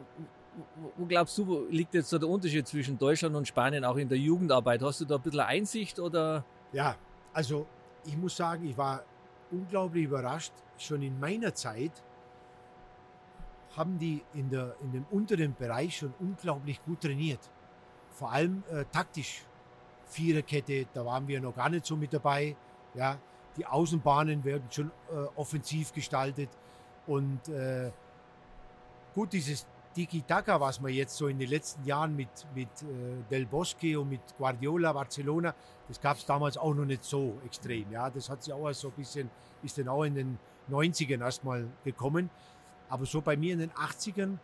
[0.77, 3.97] wo, wo glaubst du, wo liegt jetzt so der Unterschied zwischen Deutschland und Spanien auch
[3.97, 4.83] in der Jugendarbeit?
[4.83, 6.45] Hast du da ein bisschen Einsicht oder?
[6.73, 6.97] Ja,
[7.33, 7.67] also
[8.05, 9.03] ich muss sagen, ich war
[9.51, 10.53] unglaublich überrascht.
[10.77, 11.93] Schon in meiner Zeit
[13.77, 17.41] haben die in, der, in dem unteren Bereich schon unglaublich gut trainiert.
[18.11, 19.45] Vor allem äh, taktisch.
[20.13, 22.55] Viererkette, da waren wir noch gar nicht so mit dabei.
[22.95, 23.19] Ja,
[23.57, 26.51] die Außenbahnen werden schon äh, offensiv gestaltet.
[27.07, 27.91] Und äh,
[29.15, 33.47] gut, dieses Tiki-Taka, was man jetzt so in den letzten Jahren mit, mit äh, Del
[33.47, 35.55] Bosque und mit Guardiola, Barcelona,
[35.89, 37.91] das gab es damals auch noch nicht so extrem.
[37.91, 39.31] Ja, das hat sich auch so ein bisschen,
[39.63, 40.39] ist dann auch in den
[40.71, 42.31] 90ern erstmal gekommen.
[42.89, 44.39] Aber so bei mir in den 80ern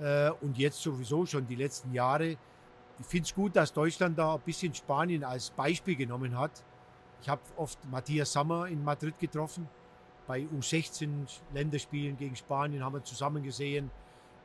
[0.00, 2.36] äh, und jetzt sowieso schon die letzten Jahre,
[3.00, 6.62] ich finde es gut, dass Deutschland da ein bisschen Spanien als Beispiel genommen hat.
[7.22, 9.68] Ich habe oft Matthias Sammer in Madrid getroffen.
[10.26, 11.08] Bei U16
[11.52, 13.90] Länderspielen gegen Spanien haben wir zusammen gesehen.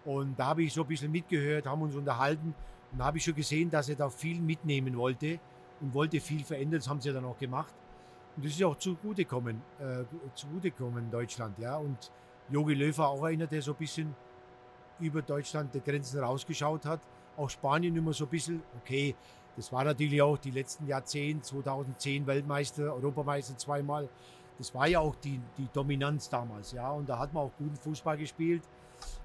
[0.05, 2.55] Und da habe ich so ein bisschen mitgehört, haben uns unterhalten.
[2.91, 5.39] Und da habe ich schon gesehen, dass er da viel mitnehmen wollte
[5.81, 6.79] und wollte viel verändern.
[6.79, 7.73] Das haben sie dann auch gemacht.
[8.37, 11.57] Und das ist auch zugutekommen, äh, zugutekommen Deutschland.
[11.59, 11.77] Ja.
[11.77, 12.11] Und
[12.49, 14.15] Jogi Löw war auch einer, der so ein bisschen
[14.99, 17.01] über Deutschland die Grenzen rausgeschaut hat.
[17.37, 19.15] Auch Spanien immer so ein bisschen, okay,
[19.55, 24.09] das war natürlich auch die letzten Jahrzehnte, 2010 Weltmeister, Europameister zweimal.
[24.57, 26.89] Das war ja auch die, die Dominanz damals, ja.
[26.91, 28.63] Und da hat man auch guten Fußball gespielt.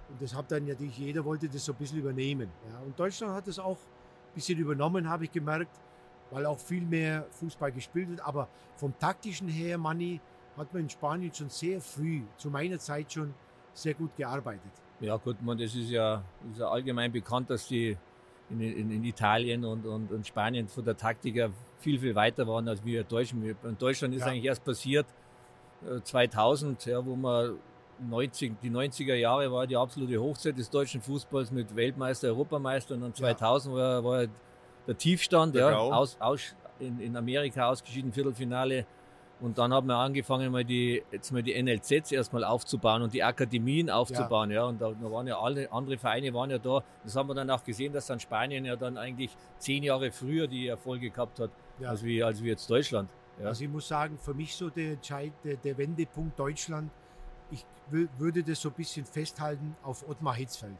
[0.08, 2.48] Und das hat dann natürlich jeder wollte das so ein bisschen übernehmen.
[2.68, 2.80] Ja.
[2.80, 5.78] Und Deutschland hat das auch ein bisschen übernommen, habe ich gemerkt,
[6.30, 8.20] weil auch viel mehr Fußball gespielt wird.
[8.20, 10.20] Aber vom taktischen her, Manni,
[10.56, 13.34] hat man in Spanien schon sehr früh, zu meiner Zeit schon,
[13.72, 14.72] sehr gut gearbeitet.
[15.00, 17.96] Ja gut, man, das ist ja, ist ja allgemein bekannt, dass die
[18.50, 22.46] in, in, in Italien und, und, und Spanien von der Taktik her viel, viel weiter
[22.46, 23.42] waren als wir Deutschen.
[23.42, 24.26] In Deutschland ist Ja.
[24.26, 25.06] eigentlich erst passiert
[25.88, 27.56] äh, 2000, ja, wo man
[28.08, 33.02] 90, die 90er Jahre war die absolute Hochzeit des deutschen Fußballs mit Weltmeister, Europameister und
[33.02, 34.26] dann 2000 war, war
[34.86, 38.86] der Tiefstand, Der ja, aus, aus, in, in Amerika ausgeschieden, Viertelfinale.
[39.40, 43.22] Und dann haben wir angefangen, mal die, jetzt mal die NLZs erstmal aufzubauen und die
[43.22, 44.64] Akademien aufzubauen, ja.
[44.64, 46.82] Und da, waren ja alle andere Vereine waren ja da.
[47.04, 50.46] Das haben wir dann auch gesehen, dass dann Spanien ja dann eigentlich zehn Jahre früher
[50.46, 51.88] die Erfolge gehabt hat, Ja.
[51.88, 53.08] als wie, als wie jetzt Deutschland.
[53.40, 53.46] Ja.
[53.46, 56.90] Also ich muss sagen, für mich so der, Entscheid, der, der Wendepunkt Deutschland,
[57.50, 60.76] ich wü- würde das so ein bisschen festhalten auf Ottmar Hitzfeld,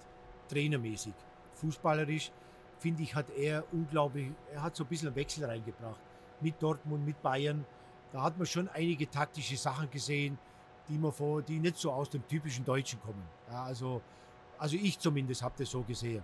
[0.51, 1.15] trainermäßig.
[1.55, 2.31] Fußballerisch,
[2.79, 6.01] finde ich, hat er unglaublich, er hat so ein bisschen einen Wechsel reingebracht.
[6.43, 7.65] Mit Dortmund, mit Bayern.
[8.13, 10.39] Da hat man schon einige taktische Sachen gesehen,
[10.89, 13.23] die, man vor, die nicht so aus dem typischen Deutschen kommen.
[13.51, 14.01] Ja, also,
[14.59, 16.23] also ich zumindest habe das so gesehen.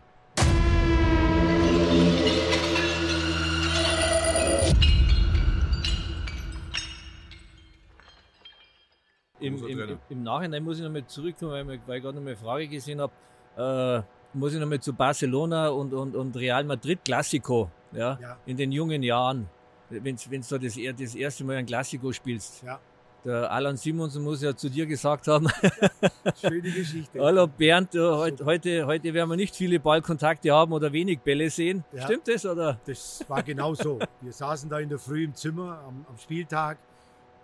[9.39, 12.31] Im, im, im, Nachhinein muss ich nochmal zurückkommen, weil, ich- weil ich gerade noch mal
[12.31, 13.13] eine Frage gesehen habe.
[13.57, 14.03] Äh,
[14.37, 18.39] muss ich nochmal zu Barcelona und, und, und Real Madrid Classico, ja, Ja.
[18.47, 19.49] in den jungen Jahren,
[19.91, 22.63] wenn du da das, das erste Mal ein Classico spielst.
[22.63, 22.81] Ja.
[23.25, 25.49] Der Alan Simonsen muss ja zu dir gesagt haben,
[26.41, 27.19] Schöne Geschichte.
[27.21, 31.51] hallo Bernd, äh, heut, heute, heute werden wir nicht viele Ballkontakte haben oder wenig Bälle
[31.51, 31.83] sehen.
[31.93, 32.05] Ja.
[32.05, 32.47] Stimmt das?
[32.47, 32.79] Oder?
[32.87, 33.99] Das war genau so.
[34.21, 36.79] Wir saßen da in der Früh im Zimmer am, am Spieltag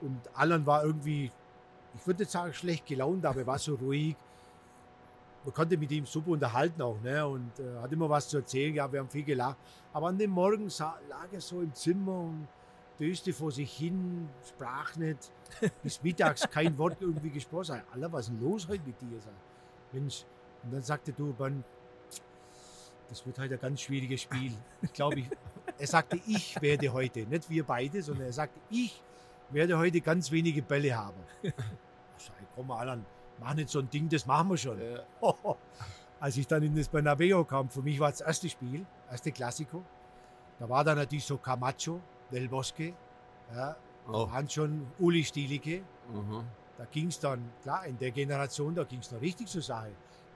[0.02, 1.32] und Alan war irgendwie,
[1.98, 4.14] ich würde nicht sagen schlecht gelaunt, aber er war so ruhig.
[5.44, 7.26] Man konnte mit ihm super unterhalten auch ne?
[7.26, 8.72] und äh, hat immer was zu erzählen.
[8.72, 9.56] Ja, wir haben viel gelacht.
[9.92, 12.48] Aber an dem Morgen sa- lag er so im Zimmer und
[12.98, 15.30] döste vor sich hin, sprach nicht.
[15.82, 17.64] Bis mittags kein Wort irgendwie gesprochen.
[17.64, 19.20] Sag, Alter, was ist denn los heute mit dir?
[19.20, 19.32] Sag,
[19.92, 20.24] Mensch.
[20.62, 21.64] Und dann sagte du, Bernd,
[23.08, 24.52] das wird halt ein ganz schwieriges Spiel.
[24.80, 25.28] Ich glaube, ich,
[25.78, 29.02] er sagte, ich werde heute, nicht wir beide, sondern er sagte, ich
[29.50, 31.20] werde heute ganz wenige Bälle haben.
[32.18, 33.04] Ich sage, komm mal an,
[33.40, 34.78] mach nicht so ein Ding, das machen wir schon.
[34.80, 35.04] Ja.
[36.22, 39.32] Als ich dann in das Bernabeu kam, für mich war es das erste Spiel, erste
[39.32, 39.82] Klassiko.
[40.60, 42.94] Da war dann natürlich so Camacho, Del Bosque,
[43.52, 43.74] ja,
[44.08, 44.30] Oh.
[44.30, 45.82] Hans schon Uli Stielicke.
[46.12, 46.44] Mhm.
[46.78, 49.90] Da ging es dann, klar, in der Generation, da ging es noch richtig zur Sache.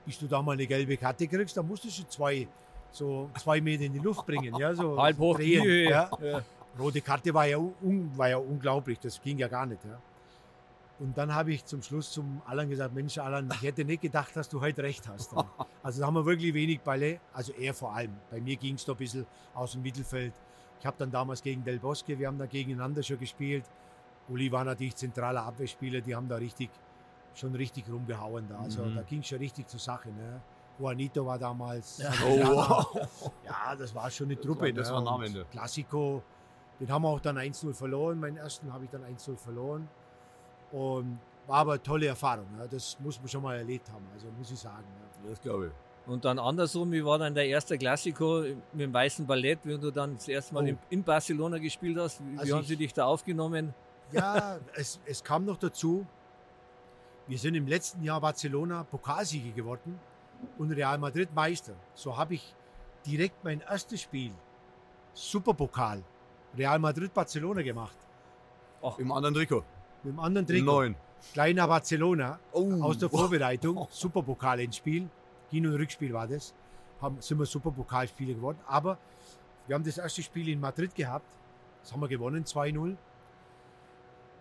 [0.05, 2.47] Bis du da mal eine gelbe Karte kriegst, dann musst du schon zwei,
[2.91, 4.55] so zwei Meter in die Luft bringen.
[4.55, 6.09] Ja, so Halb hoch drehen, ja.
[6.21, 6.41] Ja.
[6.77, 9.83] Rote Karte war ja, un, war ja unglaublich, das ging ja gar nicht.
[9.83, 9.99] Ja.
[10.99, 14.35] Und dann habe ich zum Schluss zum Alan gesagt, Mensch Alan, ich hätte nicht gedacht,
[14.35, 15.31] dass du heute recht hast.
[15.83, 18.11] Also da haben wir wirklich wenig Bälle, also er vor allem.
[18.29, 20.33] Bei mir ging es da ein bisschen aus dem Mittelfeld.
[20.81, 23.63] Ich habe dann damals gegen Del Bosque, wir haben da gegeneinander schon gespielt.
[24.27, 26.69] Uli war natürlich zentraler Abwehrspieler, die haben da richtig,
[27.35, 28.59] schon richtig rumgehauen da.
[28.59, 28.95] Also Mhm.
[28.95, 30.09] da ging es schon richtig zur Sache.
[30.09, 30.41] Ne?
[30.77, 32.01] Juanito war damals.
[32.27, 33.09] Oh, Ja, wow.
[33.45, 34.61] ja, das war schon eine Das Truppe.
[34.65, 34.93] war- das ne?
[34.93, 35.45] war Und Namenende.
[35.51, 36.21] Klassiko,
[36.81, 38.19] den haben wir auch dann 1-0 verloren.
[38.19, 39.87] Meinen ersten habe ich dann 1-0 verloren.
[40.71, 42.45] Und war aber eine tolle Erfahrung.
[42.57, 42.67] Ne?
[42.69, 44.83] Das muss man schon mal erlebt haben, also muss ich sagen.
[45.23, 45.29] Ne?
[45.29, 45.71] Das glaube ich.
[46.11, 48.41] Und dann andersrum, wie war dann der erste Klassiko
[48.73, 50.67] mit dem Weißen Ballett, wenn du dann das erste Mal Oh.
[50.67, 52.21] in, in Barcelona gespielt hast?
[52.25, 53.73] Wie, wie Also haben ich- sie dich da aufgenommen?
[54.11, 56.05] Ja, es, es kam noch dazu,
[57.27, 59.99] wir sind im letzten Jahr Barcelona Pokalsieger geworden
[60.57, 61.73] und Real Madrid Meister.
[61.93, 62.55] So habe ich
[63.05, 64.31] direkt mein erstes Spiel,
[65.13, 66.03] Superpokal,
[66.57, 67.97] Real Madrid Barcelona gemacht.
[68.97, 69.63] Im anderen Trikot.
[70.03, 70.65] Mit dem anderen Trikot.
[70.65, 70.95] Neun.
[71.33, 72.81] Kleiner Barcelona Oh.
[72.81, 75.09] aus der Vorbereitung, Superpokal ins Spiel.
[75.49, 76.53] Hin- und Rückspiel war das.
[77.01, 78.59] Haben, sind wir Superpokalspieler geworden.
[78.67, 78.97] Aber
[79.67, 81.25] wir haben das erste Spiel in Madrid gehabt.
[81.81, 82.95] Das haben wir gewonnen, 2-0.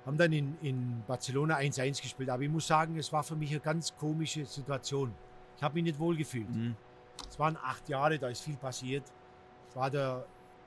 [0.05, 2.31] Haben dann in, in Barcelona 1-1 gespielt.
[2.31, 5.13] Aber ich muss sagen, es war für mich eine ganz komische Situation.
[5.57, 6.49] Ich habe mich nicht wohl gefühlt.
[6.49, 6.77] Mhm.
[7.29, 9.03] Es waren acht Jahre, da ist viel passiert.
[9.71, 10.25] Ich war da,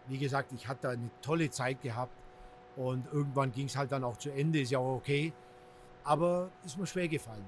[0.08, 2.12] wie gesagt, ich hatte eine tolle Zeit gehabt.
[2.75, 5.34] Und irgendwann ging es halt dann auch zu Ende, ist ja auch okay.
[6.03, 7.45] Aber ist mir schwer gefallen,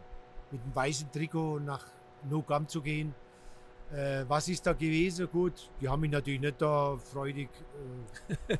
[0.52, 1.86] mit dem weißen Trikot nach
[2.30, 3.14] No Camp zu gehen.
[3.92, 5.28] Äh, was ist da gewesen?
[5.32, 7.50] Gut, die haben mich natürlich nicht da freudig
[8.48, 8.58] äh,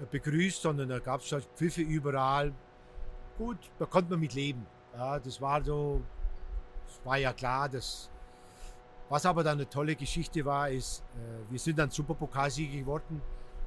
[0.10, 2.52] begrüßt, sondern da gab es halt Pfiffe überall.
[3.38, 4.66] Gut, da konnte man mit leben.
[4.94, 6.00] Ja, das war so,
[6.88, 8.10] es war ja klar, dass
[9.08, 13.22] was aber dann eine tolle Geschichte war, ist, äh, wir sind dann Superpokalsieger geworden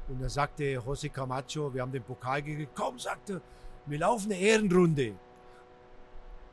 [0.10, 3.42] und dann sagte José Camacho, wir haben den Pokal gekriegt, komm, sagte,
[3.86, 5.14] wir laufen eine Ehrenrunde.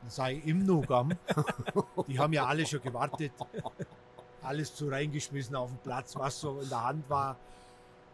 [0.07, 1.11] Sage ich im Nogam,
[2.07, 3.33] die haben ja alle schon gewartet,
[4.41, 7.35] alles zu reingeschmissen auf den Platz, was so in der Hand war.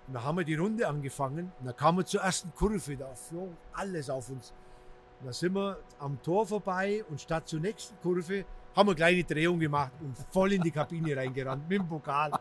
[0.07, 3.13] Und dann haben wir die Runde angefangen und dann kamen wir zur ersten Kurve, da
[3.13, 4.53] flog alles auf uns.
[5.19, 8.95] Und dann sind wir am Tor vorbei und statt zur nächsten Kurve haben wir eine
[8.95, 12.31] kleine Drehung gemacht und voll in die Kabine reingerannt mit dem Pokal.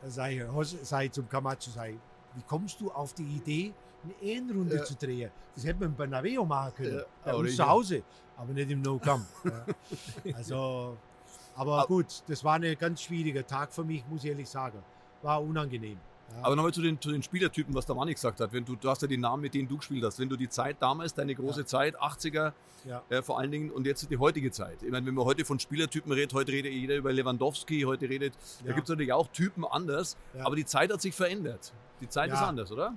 [0.00, 1.98] Da sage ich, ich zum Camacho, ich,
[2.34, 3.72] wie kommst du auf die Idee,
[4.04, 4.84] eine Ehrenrunde Ja.
[4.84, 5.30] zu drehen?
[5.54, 8.02] Das hätte man im Bernabeu machen können, Ja, bei uns zu Hause,
[8.36, 9.26] aber nicht im No-Camp.
[10.24, 10.34] Ja.
[10.36, 10.96] Also,
[11.56, 14.78] aber gut, das war ein ganz schwieriger Tag für mich, muss ich ehrlich sagen.
[15.22, 15.98] War unangenehm.
[16.36, 16.44] Ja.
[16.44, 18.52] Aber nochmal zu den, zu den Spielertypen, was der Manni gesagt hat.
[18.52, 20.18] Wenn du, du hast ja die Namen, mit denen du gespielt hast.
[20.18, 21.66] Wenn du die Zeit damals, deine große Ja.
[21.66, 22.52] Zeit, 80er
[22.84, 23.02] Ja.
[23.08, 24.82] äh, vor allen Dingen und jetzt die heutige Zeit.
[24.82, 28.34] Ich meine, wenn man heute von Spielertypen redet, heute redet jeder über Lewandowski, heute redet,
[28.64, 31.72] da gibt es natürlich auch Typen anders, aber die Zeit hat sich verändert.
[32.00, 32.94] Die Zeit ist anders, oder?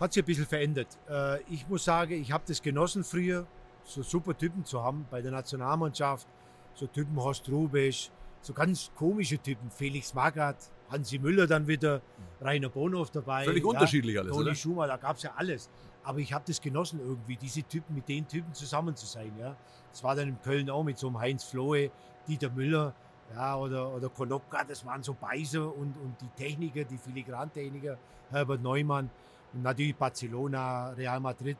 [0.00, 0.86] hat sich ein bisschen verändert.
[1.10, 3.46] Äh, ich muss sagen, ich habe das genossen früher,
[3.82, 6.26] so super Typen zu haben bei der Nationalmannschaft.
[6.74, 9.68] So Typen Horst Rubisch, so ganz komische Typen.
[9.72, 12.00] Felix Magath, Hansi Müller dann wieder,
[12.40, 13.44] Rainer Bonhoff dabei.
[13.44, 14.54] Völlig unterschiedlich alles, Toni oder?
[14.54, 15.68] Schumacher, da gab es ja alles.
[16.02, 19.32] Aber ich habe das genossen irgendwie, diese Typen mit den Typen zusammen zu sein.
[19.38, 19.56] Ja.
[19.90, 21.90] Das war dann in Köln auch mit so einem Heinz Flohe,
[22.26, 22.94] Dieter Müller
[23.34, 27.98] ja, oder, oder Konopka, das waren so Beißer und, und die Techniker, die Filigrantechniker,
[28.30, 29.10] Herbert Neumann
[29.52, 31.56] und natürlich Barcelona, Real Madrid.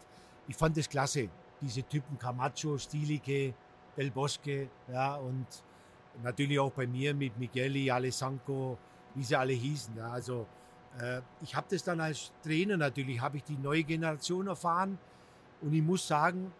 [0.46, 1.28] Ich fand das klasse,
[1.60, 3.54] diese Typen Camacho, Stilique,
[3.96, 5.46] Del Bosque, ja, und
[6.22, 8.78] natürlich auch bei mir mit Migueli, Alessanco,
[9.18, 9.96] wie sie alle hießen.
[9.96, 10.46] Ja, also
[11.00, 14.98] äh, ich habe das dann als Trainer natürlich, habe ich die neue Generation erfahren
[15.60, 16.52] und ich muss sagen,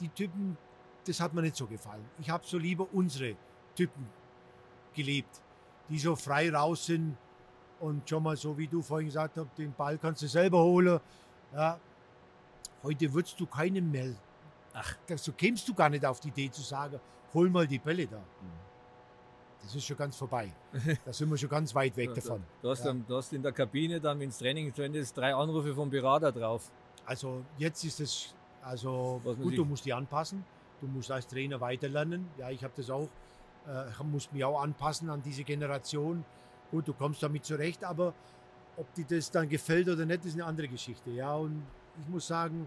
[0.00, 0.56] die Typen,
[1.06, 2.04] das hat mir nicht so gefallen.
[2.18, 3.36] Ich habe so lieber unsere
[3.76, 4.06] Typen
[4.92, 5.40] gelebt,
[5.88, 7.16] die so frei raus sind
[7.78, 11.00] und schon mal so, wie du vorhin gesagt hast, den Ball kannst du selber holen.
[11.54, 11.78] Ja.
[12.82, 14.14] Heute würdest du keinen mehr.
[14.72, 16.98] Ach, so kämst du gar nicht auf die Idee zu sagen,
[17.32, 18.20] hol mal die Bälle da.
[19.62, 20.52] Das ist schon ganz vorbei.
[21.04, 22.42] Da sind wir schon ganz weit weg davon.
[22.60, 22.92] Du hast, Ja.
[22.92, 26.32] du hast in der Kabine dann, wenn ins Training Ende ist, drei Anrufe vom Berater
[26.32, 26.70] drauf.
[27.06, 30.44] Also jetzt ist es, also Was gut, du musst die anpassen.
[30.80, 32.28] Du musst als Trainer weiterlernen.
[32.38, 33.08] Ja, ich habe das auch,
[33.66, 36.24] äh, muss mich auch anpassen an diese Generation.
[36.70, 38.12] Gut, du kommst damit zurecht, aber
[38.76, 41.10] ob dir das dann gefällt oder nicht, ist eine andere Geschichte.
[41.10, 41.62] Ja, und
[42.00, 42.66] ich muss sagen,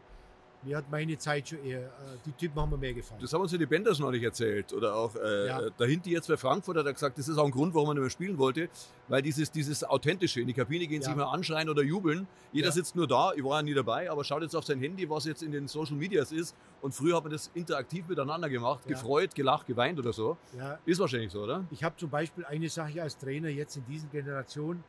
[0.66, 1.90] mir hat meine Zeit schon eher, äh,
[2.26, 3.22] die Typen haben mir mehr gefallen.
[3.22, 4.74] Das haben uns ja die Benders noch nicht erzählt.
[4.74, 5.70] Oder auch äh, Ja.
[5.78, 8.02] dahinter jetzt bei Frankfurt hat er gesagt, das ist auch ein Grund, warum er nicht
[8.02, 8.70] mehr spielen wollte.
[9.08, 11.08] Weil dieses, dieses Authentische, in die Kabine gehen, Ja.
[11.08, 12.28] sich mal anschreien oder jubeln.
[12.52, 12.72] Jeder Ja.
[12.74, 15.26] sitzt nur da, ich war ja nie dabei, aber schaut jetzt auf sein Handy, was
[15.26, 16.56] jetzt in den Social Medias ist.
[16.82, 20.38] Und früher hat man das interaktiv miteinander gemacht, gefreut, gelacht, geweint oder so.
[20.86, 21.64] Ist wahrscheinlich so, oder?
[21.72, 24.84] ich habe zum Beispiel eine Sache als Trainer jetzt in diesen Generationen,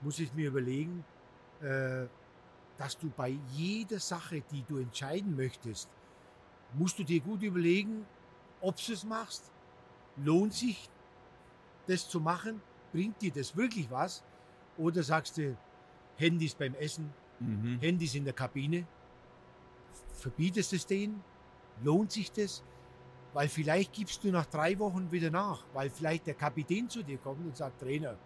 [0.00, 1.04] muss ich mir überlegen,
[1.62, 2.06] äh,
[2.80, 5.90] dass du bei jeder Sache, die du entscheiden möchtest,
[6.72, 8.06] musst du dir gut überlegen,
[8.62, 9.52] ob du es machst.
[10.16, 10.88] Lohnt sich
[11.86, 12.62] das zu machen?
[12.90, 14.24] Bringt dir das wirklich was?
[14.78, 15.54] Oder sagst du,
[16.16, 17.78] Handys beim Essen, Mhm.
[17.80, 18.86] Handys in der Kabine?
[20.14, 21.22] Verbietest es denen?
[21.82, 22.62] Lohnt sich das?
[23.34, 27.18] Weil vielleicht gibst du nach drei Wochen wieder nach, weil vielleicht der Kapitän zu dir
[27.18, 28.16] kommt und sagt, Trainer,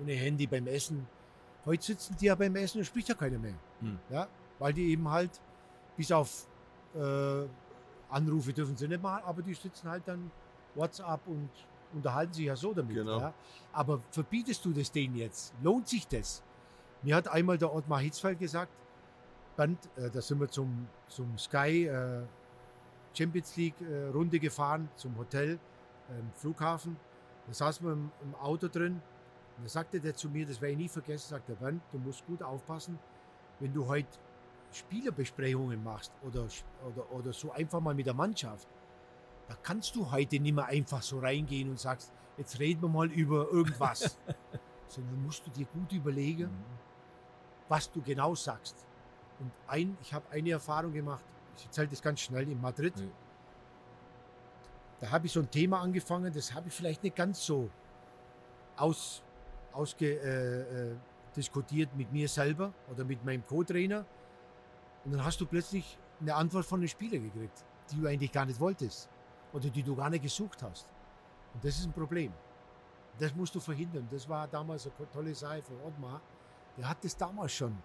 [0.00, 1.06] ohne Handy beim Essen.
[1.64, 3.54] Heute sitzen die ja beim Essen und spricht ja keiner mehr.
[3.80, 3.98] Hm.
[4.10, 5.40] Ja, weil die eben halt,
[5.96, 6.46] bis auf
[6.94, 7.46] äh,
[8.08, 10.30] Anrufe dürfen sie nicht machen, aber die sitzen halt dann
[10.74, 11.50] WhatsApp und
[11.94, 12.94] unterhalten sich ja so damit.
[12.94, 13.20] Genau.
[13.20, 13.34] Ja.
[13.72, 15.54] Aber verbietest du das denen jetzt?
[15.62, 16.42] Lohnt sich das?
[17.02, 18.72] Mir hat einmal der Ottmar Hitzfeld gesagt,
[19.56, 22.22] Band, äh, da sind wir zum, zum Sky äh,
[23.12, 25.58] Champions League äh, Runde gefahren, zum Hotel,
[26.10, 26.96] ähm, Flughafen.
[27.46, 29.02] Da saßen wir im, im Auto drin.
[29.56, 31.98] Und da sagte der zu mir, das werde ich nie vergessen, sagt der Bernd, du
[31.98, 32.98] musst gut aufpassen,
[33.60, 34.08] wenn du heute
[34.72, 36.46] Spielerbesprechungen machst oder,
[36.86, 38.66] oder, oder so einfach mal mit der Mannschaft,
[39.48, 43.10] da kannst du heute nicht mehr einfach so reingehen und sagst, jetzt reden wir mal
[43.10, 44.18] über irgendwas.
[44.88, 46.50] Sondern musst du dir gut überlegen,
[47.68, 48.86] was du genau sagst.
[49.40, 51.24] Und ein, ich habe eine Erfahrung gemacht,
[51.56, 52.98] ich erzähle das ganz schnell in Madrid.
[52.98, 53.06] Ja.
[55.00, 57.70] Da habe ich so ein Thema angefangen, das habe ich vielleicht nicht ganz so
[58.76, 59.22] aus,
[59.74, 64.04] ausge, äh, äh, mit mir selber oder mit meinem Co-Trainer.
[65.04, 68.44] Und dann hast du plötzlich eine Antwort von einem Spieler gekriegt, die du eigentlich gar
[68.44, 69.08] nicht wolltest
[69.52, 70.86] oder die du gar nicht gesucht hast.
[71.54, 72.32] Und das ist ein Problem.
[73.18, 74.06] Das musst du verhindern.
[74.10, 76.20] Das war damals eine tolle Sache von Ottmar.
[76.76, 77.76] Der hat das damals schon.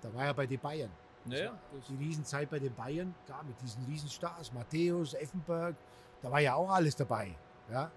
[0.00, 0.90] Da war er bei den Bayern.
[1.24, 1.52] Naja,
[1.88, 5.76] Die Riesenzeit bei den Bayern, klar, mit diesen Riesenstars, Matthäus, Effenberg,
[6.22, 7.36] da war ja auch alles dabei.
[7.70, 7.90] Ja,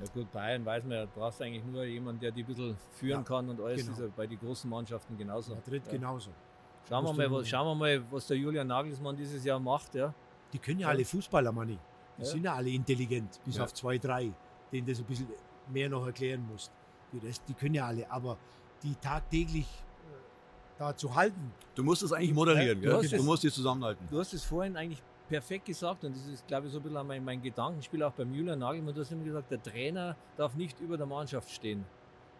[0.00, 2.76] Ja gut, Bayern weiß man ja, du brauchst eigentlich nur jemanden, der die ein bisschen
[2.92, 3.92] führen Ja, kann und alles genau.
[3.92, 5.54] ist ja bei den großen Mannschaften genauso.
[5.54, 5.92] Madrid ja.
[5.92, 6.30] genauso.
[6.88, 9.94] Schauen wir, mal, was, schauen wir mal, was der Julian Nagelsmann dieses Jahr macht.
[9.94, 10.12] Ja.
[10.52, 10.94] Die können ja Ja.
[10.94, 11.78] alle Fußballer, Manni.
[12.18, 12.28] Die Ja.
[12.28, 13.64] sind ja alle intelligent, bis Ja.
[13.64, 14.32] auf zwei, drei,
[14.72, 15.28] denen das ein bisschen
[15.68, 16.72] mehr noch erklären musst.
[17.12, 18.36] Die Rest, die können ja alle, aber
[18.82, 23.16] die tagtäglich äh, da zu halten, Du musst es eigentlich moderieren, Ja, du hast Du
[23.16, 24.06] es- musst die zusammenhalten.
[24.10, 25.02] Du hast es vorhin eigentlich
[25.32, 28.34] perfekt gesagt und das ist, glaube ich, so ein bisschen mein, mein Gedankenspiel auch beim
[28.34, 28.94] Julian Nagelsmann.
[28.94, 31.86] Du hast immer gesagt, der Trainer darf nicht über der Mannschaft stehen.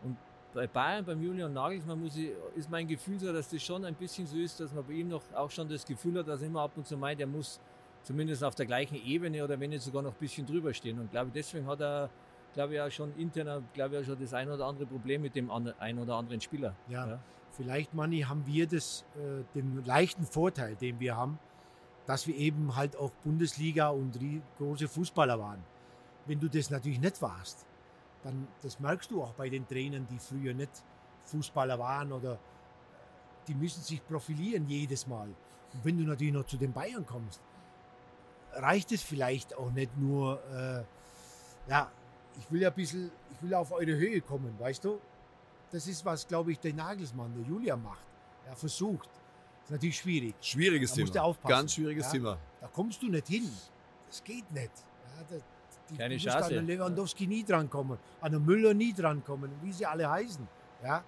[0.04, 0.16] Und
[0.52, 3.94] bei Bayern, beim Julian Nagelsmann, muss ich, ist mein Gefühl so, dass das schon ein
[3.94, 6.48] bisschen so ist, dass man bei ihm noch auch schon das Gefühl hat, dass er
[6.48, 7.58] immer ab und zu meint, er muss
[8.02, 10.98] zumindest auf der gleichen Ebene oder wenn nicht sogar noch ein bisschen drüber stehen.
[10.98, 12.10] Und glaube deswegen hat er,
[12.52, 15.34] glaube ich, auch schon intern, glaube ich, auch schon das ein oder andere Problem mit
[15.34, 16.74] dem ein oder anderen Spieler.
[16.88, 17.18] Ja, Ja.
[17.52, 21.38] vielleicht, Manni, haben wir das, äh, den leichten Vorteil, den wir haben,
[22.06, 24.18] dass wir eben halt auch Bundesliga und
[24.58, 25.62] große Fußballer waren.
[26.26, 27.66] Wenn du das natürlich nicht warst,
[28.22, 30.70] dann das merkst du auch bei den Trainern, die früher nicht
[31.24, 32.38] Fußballer waren oder äh,
[33.48, 35.28] die müssen sich profilieren jedes Mal.
[35.72, 37.40] Und wenn du natürlich noch zu den Bayern kommst,
[38.52, 40.84] reicht es vielleicht auch nicht nur, äh,
[41.70, 41.90] ja,
[42.38, 45.00] ich will ja ein bisschen, ich will auf eure Höhe kommen, weißt du?
[45.70, 48.06] Das ist, was, glaube ich, der Nagelsmann, der Julian macht.
[48.46, 49.08] Er versucht.
[49.72, 50.34] Das ist natürlich schwierig.
[50.40, 51.22] Schwieriges Da musst Thema.
[51.24, 51.48] du aufpassen.
[51.56, 52.12] Ganz schwieriges Ja.
[52.12, 52.38] Thema.
[52.60, 53.50] Da kommst du nicht hin.
[54.08, 54.70] Das geht nicht.
[55.16, 55.36] Ja, da,
[55.90, 56.44] die, Keine du musst Chance.
[56.48, 60.46] an den Lewandowski nie drankommen, an den Müller nie drankommen, wie sie alle heißen.
[60.82, 61.02] Ja?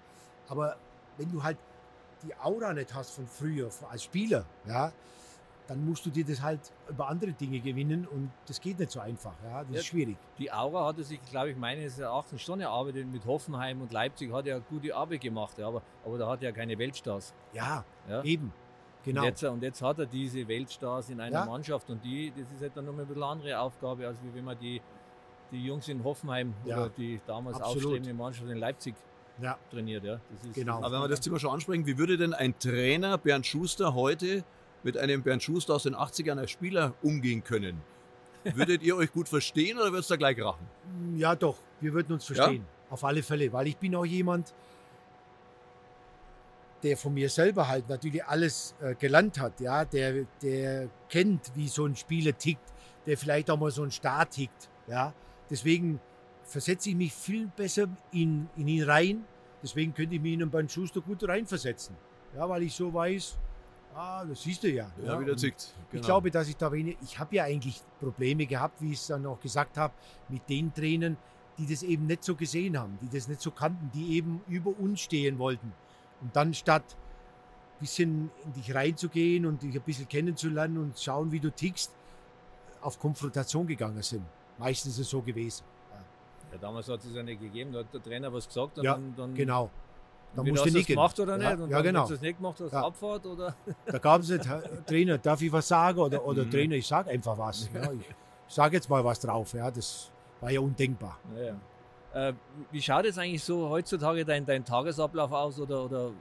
[0.47, 0.75] Aber
[1.17, 1.57] wenn du halt
[2.23, 4.91] die Aura nicht hast von früher, als Spieler, ja,
[5.67, 8.99] dann musst du dir das halt über andere Dinge gewinnen und das geht nicht so
[8.99, 9.33] einfach.
[9.43, 9.63] Ja?
[9.63, 9.79] Das Ja.
[9.79, 10.17] ist schwierig.
[10.37, 14.31] Die Aura hat er sich, glaube ich, meines Erachtens schon erarbeitet mit Hoffenheim und Leipzig,
[14.31, 17.33] hat er gute Arbeit gemacht, ja, aber, aber da hat er keine Weltstars.
[17.53, 18.21] Ja, Ja.
[18.23, 18.53] eben.
[19.05, 19.21] Genau.
[19.21, 21.45] Und, jetzt, und jetzt hat er diese Weltstars in einer Ja.
[21.45, 24.43] Mannschaft und die, das ist halt dann nochmal ein bisschen andere Aufgabe, als wie wenn
[24.45, 24.81] man die,
[25.51, 26.77] die Jungs in Hoffenheim Ja.
[26.77, 27.83] oder die damals Absolut.
[27.85, 28.95] aufstrebende Mannschaft in Leipzig
[29.41, 29.57] Ja.
[29.69, 30.03] trainiert.
[30.03, 30.19] Ja.
[30.31, 30.77] Das ist, Genau.
[30.77, 34.43] Aber wenn wir das Thema schon ansprechen, wie würde denn ein Trainer Bernd Schuster heute
[34.83, 37.81] mit einem Bernd Schuster aus den 80ern als Spieler umgehen können?
[38.43, 40.67] Würdet ihr euch gut verstehen oder würdest du da gleich rachen?
[41.15, 42.63] Ja, doch, wir würden uns verstehen.
[42.91, 44.53] Auf alle Fälle, weil ich bin auch jemand,
[46.85, 51.67] der von mir selber halt natürlich alles äh, gelernt hat, ja, der, der kennt, wie
[51.67, 52.71] so ein Spieler tickt,
[53.07, 55.11] der vielleicht auch mal so ein Star tickt, ja.
[55.49, 55.99] Deswegen
[56.43, 59.25] versetze ich mich viel besser in, in ihn rein.
[59.63, 61.95] Deswegen könnte ich mich in einen Bernd Schuster gut reinversetzen.
[62.35, 63.37] Ja, weil ich so weiß,
[63.95, 64.91] ah, das siehst du ja.
[65.03, 65.73] Ja, wie der und zickt.
[65.91, 69.07] Ich glaube, dass ich da wenig, ich habe ja eigentlich Probleme gehabt, wie ich es
[69.07, 69.93] dann auch gesagt habe,
[70.29, 71.17] mit den Trainern,
[71.57, 74.77] die das eben nicht so gesehen haben, die das nicht so kannten, die eben über
[74.77, 75.73] uns stehen wollten.
[76.21, 81.31] Und dann statt ein bisschen in dich reinzugehen und dich ein bisschen kennenzulernen und schauen,
[81.31, 81.93] wie du tickst,
[82.81, 84.23] auf Konfrontation gegangen sind.
[84.57, 85.63] Meistens ist es so gewesen.
[86.51, 88.93] Ja, damals hat es ja nicht gegeben, da hat der Trainer was gesagt und Ja,
[88.93, 89.69] dann, dann Genau.
[90.33, 90.95] Da entweder musst hast du nicken.
[90.95, 91.61] gemacht oder Ja, nicht.
[91.63, 92.01] Und ja, dann, genau.
[92.03, 92.81] Wenn du es nicht gemacht hast, Ja.
[92.85, 93.55] Abfahrt oder.
[93.85, 95.99] Da gab es nicht, "Herr Trainer, darf ich was sagen?
[95.99, 96.51] Oder, oder Mhm.
[96.51, 97.69] Trainer, ich sage einfach was.
[97.73, 98.05] Ja, ich
[98.53, 99.53] sage jetzt mal was drauf.
[99.53, 100.11] Ja, das
[100.41, 101.17] war ja undenkbar.
[101.35, 101.55] Ja.
[102.15, 102.33] Äh,
[102.71, 105.59] wie schaut jetzt eigentlich so heutzutage dein, dein Tagesablauf aus?
[105.59, 106.11] Oder, oder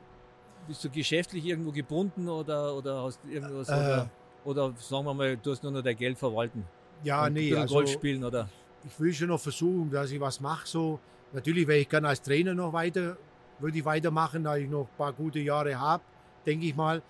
[0.68, 3.68] bist du geschäftlich irgendwo gebunden oder, oder hast du irgendwas?
[3.68, 3.72] Äh.
[3.72, 4.11] oder,
[4.45, 6.64] oder sagen wir mal, du hast nur noch dein Geld verwalten?
[7.03, 8.49] Ja, und nee, also Golf spielen oder?
[8.84, 10.66] ich will schon noch versuchen, dass ich was mache.
[10.66, 10.99] So.
[11.32, 13.16] Natürlich werde ich gerne als Trainer noch weiter,
[13.59, 16.03] würde ich weitermachen, da ich noch ein paar gute Jahre habe,
[16.47, 17.03] denke ich mal.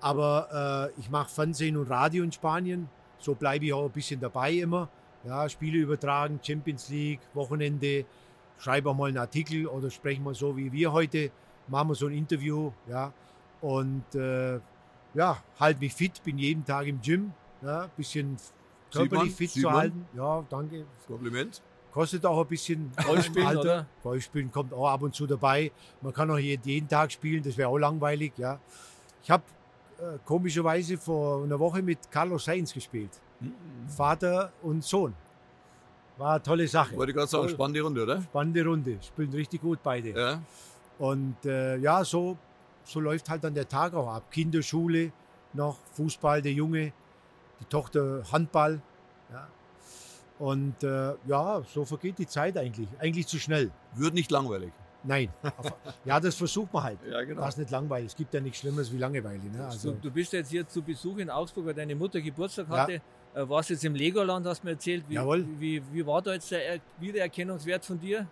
[0.00, 2.88] Aber äh, ich mache Fernsehen und Radio in Spanien.
[3.18, 4.88] So bleibe ich auch ein bisschen dabei immer.
[5.26, 8.04] Ja, Spiele übertragen, Champions League, Wochenende,
[8.58, 11.30] schreibe auch mal einen Artikel oder sprechen mal so wie wir heute,
[11.68, 12.72] machen wir so ein Interview.
[12.88, 13.12] Ja,
[13.60, 14.60] und äh,
[15.14, 17.32] ja, halt mich fit, bin jeden Tag im Gym.
[17.62, 18.36] Ja, bisschen
[18.92, 20.06] körperlich fit sieht zu halten.
[20.14, 20.84] Ja, danke.
[21.06, 21.62] Kompliment.
[21.92, 23.60] Kostet auch ein bisschen Golf spielen, Alter.
[23.60, 23.86] oder?
[24.02, 25.70] Golf spielen kommt auch ab und zu dabei.
[26.02, 28.32] Man kann auch jeden, jeden Tag spielen, das wäre auch langweilig.
[28.36, 28.58] Ja.
[29.22, 29.44] Ich habe
[29.98, 33.10] äh, komischerweise vor einer Woche mit Carlos Sainz gespielt.
[33.88, 35.14] Vater und Sohn.
[36.16, 36.96] War eine tolle Sache.
[36.96, 38.22] Wollte gerade sagen, spannende Runde, oder?
[38.22, 38.98] Spannende Runde.
[39.02, 40.10] Spielen richtig gut beide.
[40.10, 40.40] Ja.
[40.98, 42.36] Und äh, ja, so,
[42.84, 44.30] so läuft halt dann der Tag auch ab.
[44.30, 45.10] Kinderschule,
[45.52, 46.92] noch Fußball, der Junge,
[47.60, 48.80] die Tochter Handball.
[49.32, 49.48] Ja.
[50.38, 52.88] Und äh, ja, so vergeht die Zeit eigentlich.
[53.00, 53.70] Eigentlich zu schnell.
[53.94, 54.72] Wird nicht langweilig.
[55.02, 55.28] Nein.
[56.04, 56.98] Ja, das versucht man halt.
[57.10, 57.42] Ja, genau.
[57.42, 58.06] Das ist nicht langweilig.
[58.06, 59.38] Es gibt ja nichts Schlimmeres wie Langeweile.
[59.42, 59.58] Ne?
[59.58, 62.76] Du, Also, du bist jetzt hier zu Besuch in Augsburg, weil deine Mutter Geburtstag Ja.
[62.78, 62.92] hatte.
[62.94, 63.00] Äh,
[63.34, 65.04] warst jetzt im Legoland, hast du mir erzählt.
[65.08, 65.44] Wie, Jawohl.
[65.58, 68.26] Wie, wie war da jetzt der Er- Wiedererkennungswert von dir?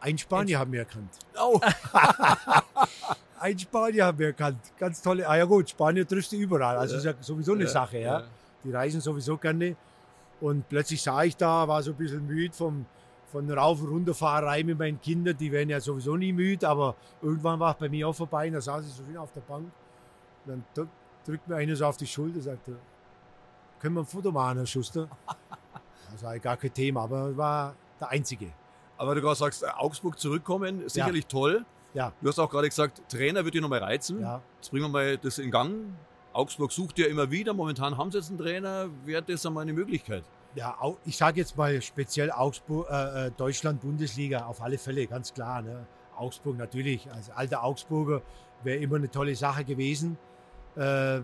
[0.00, 1.10] ein Spanier haben wir erkannt.
[1.40, 1.60] Oh,
[3.38, 4.58] Ein Spanier haben wir erkannt.
[4.78, 5.28] Ganz tolle.
[5.28, 6.76] Ah ja gut, Spanier triffst du überall.
[6.76, 7.98] Also ist ja sowieso eine Sache.
[7.98, 8.22] Ja.
[8.62, 9.74] Die reisen sowieso gerne.
[10.40, 12.86] Und plötzlich sah ich da, war so ein bisschen müde vom,
[13.32, 15.36] von Rauf- und Runterfahrerei mit meinen Kindern.
[15.36, 18.46] Die werden ja sowieso nie müde, aber irgendwann war es bei mir auch vorbei.
[18.46, 19.64] Und da saß ich so schön auf der Bank.
[19.64, 19.72] Und
[20.46, 20.90] dann drück-
[21.26, 22.76] drückt mir einer so auf die Schulter und sagte,
[23.82, 25.08] können wir ein Foto machen, Herr Schuster?
[26.12, 28.52] Das war gar kein Thema, aber war der Einzige.
[28.98, 31.64] Aber du gerade sagst, äh, Augsburg zurückkommen, sicherlich toll.
[31.94, 32.12] Ja.
[32.20, 34.20] Du hast auch gerade gesagt, Trainer wird dich nochmal reizen.
[34.20, 34.42] Ja.
[34.56, 35.94] Jetzt bringen wir mal das in Gang.
[36.34, 37.54] Augsburg sucht ja immer wieder.
[37.54, 38.90] Momentan haben sie jetzt einen Trainer.
[39.06, 40.22] Wäre das einmal eine Möglichkeit?
[40.54, 40.76] Ja,
[41.06, 45.62] ich sage jetzt mal speziell Augsburg, äh, äh, Deutschland, Bundesliga, auf alle Fälle, ganz klar.
[45.62, 45.86] Ne?
[46.14, 48.20] Augsburg natürlich, als alter Augsburger
[48.62, 50.18] wäre immer eine tolle Sache gewesen.
[50.76, 51.22] Äh,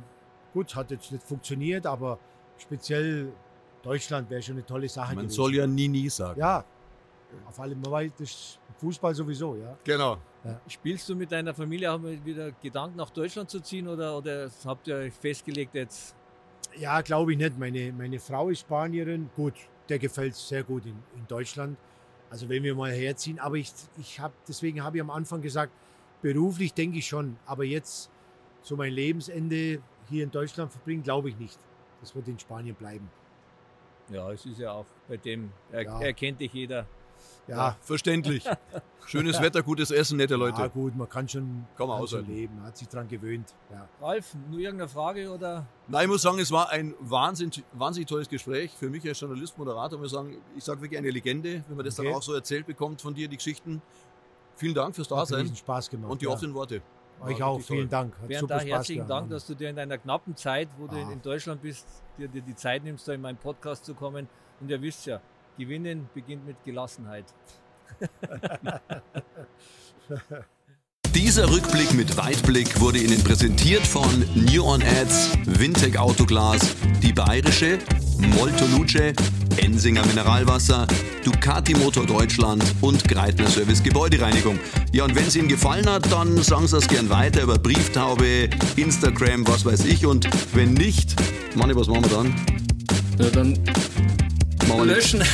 [0.55, 2.19] gut, hat jetzt nicht funktioniert, aber
[2.59, 3.33] speziell
[3.83, 5.37] Deutschland wäre schon eine tolle Sache Man gewesen.
[5.37, 6.41] soll ja nie, nie sagen.
[6.41, 6.65] Ja,
[7.47, 9.77] auf alle Fälle, das Fußball sowieso, ja.
[9.85, 10.19] Genau.
[10.67, 14.49] Spielst du mit deiner Familie auch mal wieder Gedanken nach Deutschland zu ziehen oder, oder
[14.65, 16.15] habt ihr euch festgelegt jetzt?
[16.79, 17.59] Ja, glaube ich nicht.
[17.59, 19.29] Meine, meine Frau ist Spanierin.
[19.37, 19.55] Gut,
[19.89, 21.77] der gefällt sehr gut in, in Deutschland.
[22.31, 23.39] Also wenn wir mal herziehen.
[23.39, 25.73] Aber ich, ich habe, deswegen habe ich am Anfang gesagt,
[26.23, 27.37] beruflich denke ich schon.
[27.45, 28.11] Aber jetzt
[28.63, 31.59] so mein Lebensende hier in Deutschland verbringen, glaube ich nicht.
[32.01, 33.11] Das wird in Spanien bleiben.
[34.11, 36.01] Ja, es ist ja auch bei dem, er, Ja.
[36.01, 36.87] erkennt dich jeder.
[37.47, 38.45] Ja, Verständlich.
[39.07, 40.69] Schönes Wetter, gutes Essen, nette ja Leute.
[40.69, 42.57] gut, man kann schon, Kann man kann schon leben.
[42.57, 43.55] Man hat sich daran gewöhnt.
[43.73, 43.89] Ja.
[44.01, 45.67] Ralf, nur irgendeine Frage oder?
[45.89, 48.71] Nein, ich muss sagen, es war ein wahnsinnig, wahnsinnig tolles Gespräch.
[48.79, 51.85] Für mich als Journalist, Moderator, muss ich sagen, ich sage wirklich eine Legende, wenn man
[51.87, 52.09] das Okay.
[52.09, 53.81] dann auch so erzählt bekommt von dir, die Geschichten.
[54.57, 56.11] Vielen Dank fürs Hat Dasein riesen Spaß gemacht.
[56.13, 56.31] und die ja.
[56.33, 56.83] offenen Worte.
[57.21, 57.77] Euch auch, wirklich toll.
[57.77, 58.15] vielen Dank.
[58.21, 59.11] Hat Bernd, da Spaß herzlichen gemacht.
[59.23, 61.11] Dank, dass du dir in deiner knappen Zeit, wo du Ah.
[61.13, 64.29] in Deutschland bist, dir, dir die Zeit nimmst, da in meinen Podcast zu kommen.
[64.61, 65.21] Und ihr wisst ja,
[65.57, 67.25] gewinnen beginnt mit Gelassenheit.
[71.19, 76.61] Dieser Rückblick mit Weitblick wurde Ihnen präsentiert von New On Ads, Wintec Autoglas,
[77.03, 77.81] die Bayerische,
[78.37, 79.15] Molto Luce,
[79.57, 80.87] Ensinger Mineralwasser,
[81.25, 84.61] Ducati Motor Deutschland und Greitner Service Gebäudereinigung.
[84.93, 88.49] Ja, und wenn es Ihnen gefallen hat, dann sagen Sie das gern weiter über Brieftaube,
[88.77, 90.07] Instagram, was weiß ich.
[90.07, 91.17] Und wenn nicht,
[91.57, 92.33] Manni, was machen wir dann?
[93.19, 93.59] Ja, dann
[94.69, 95.21] Machen wir löschen.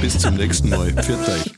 [0.00, 0.92] Bis zum nächsten Mal.
[0.92, 1.52] Pfiat euch.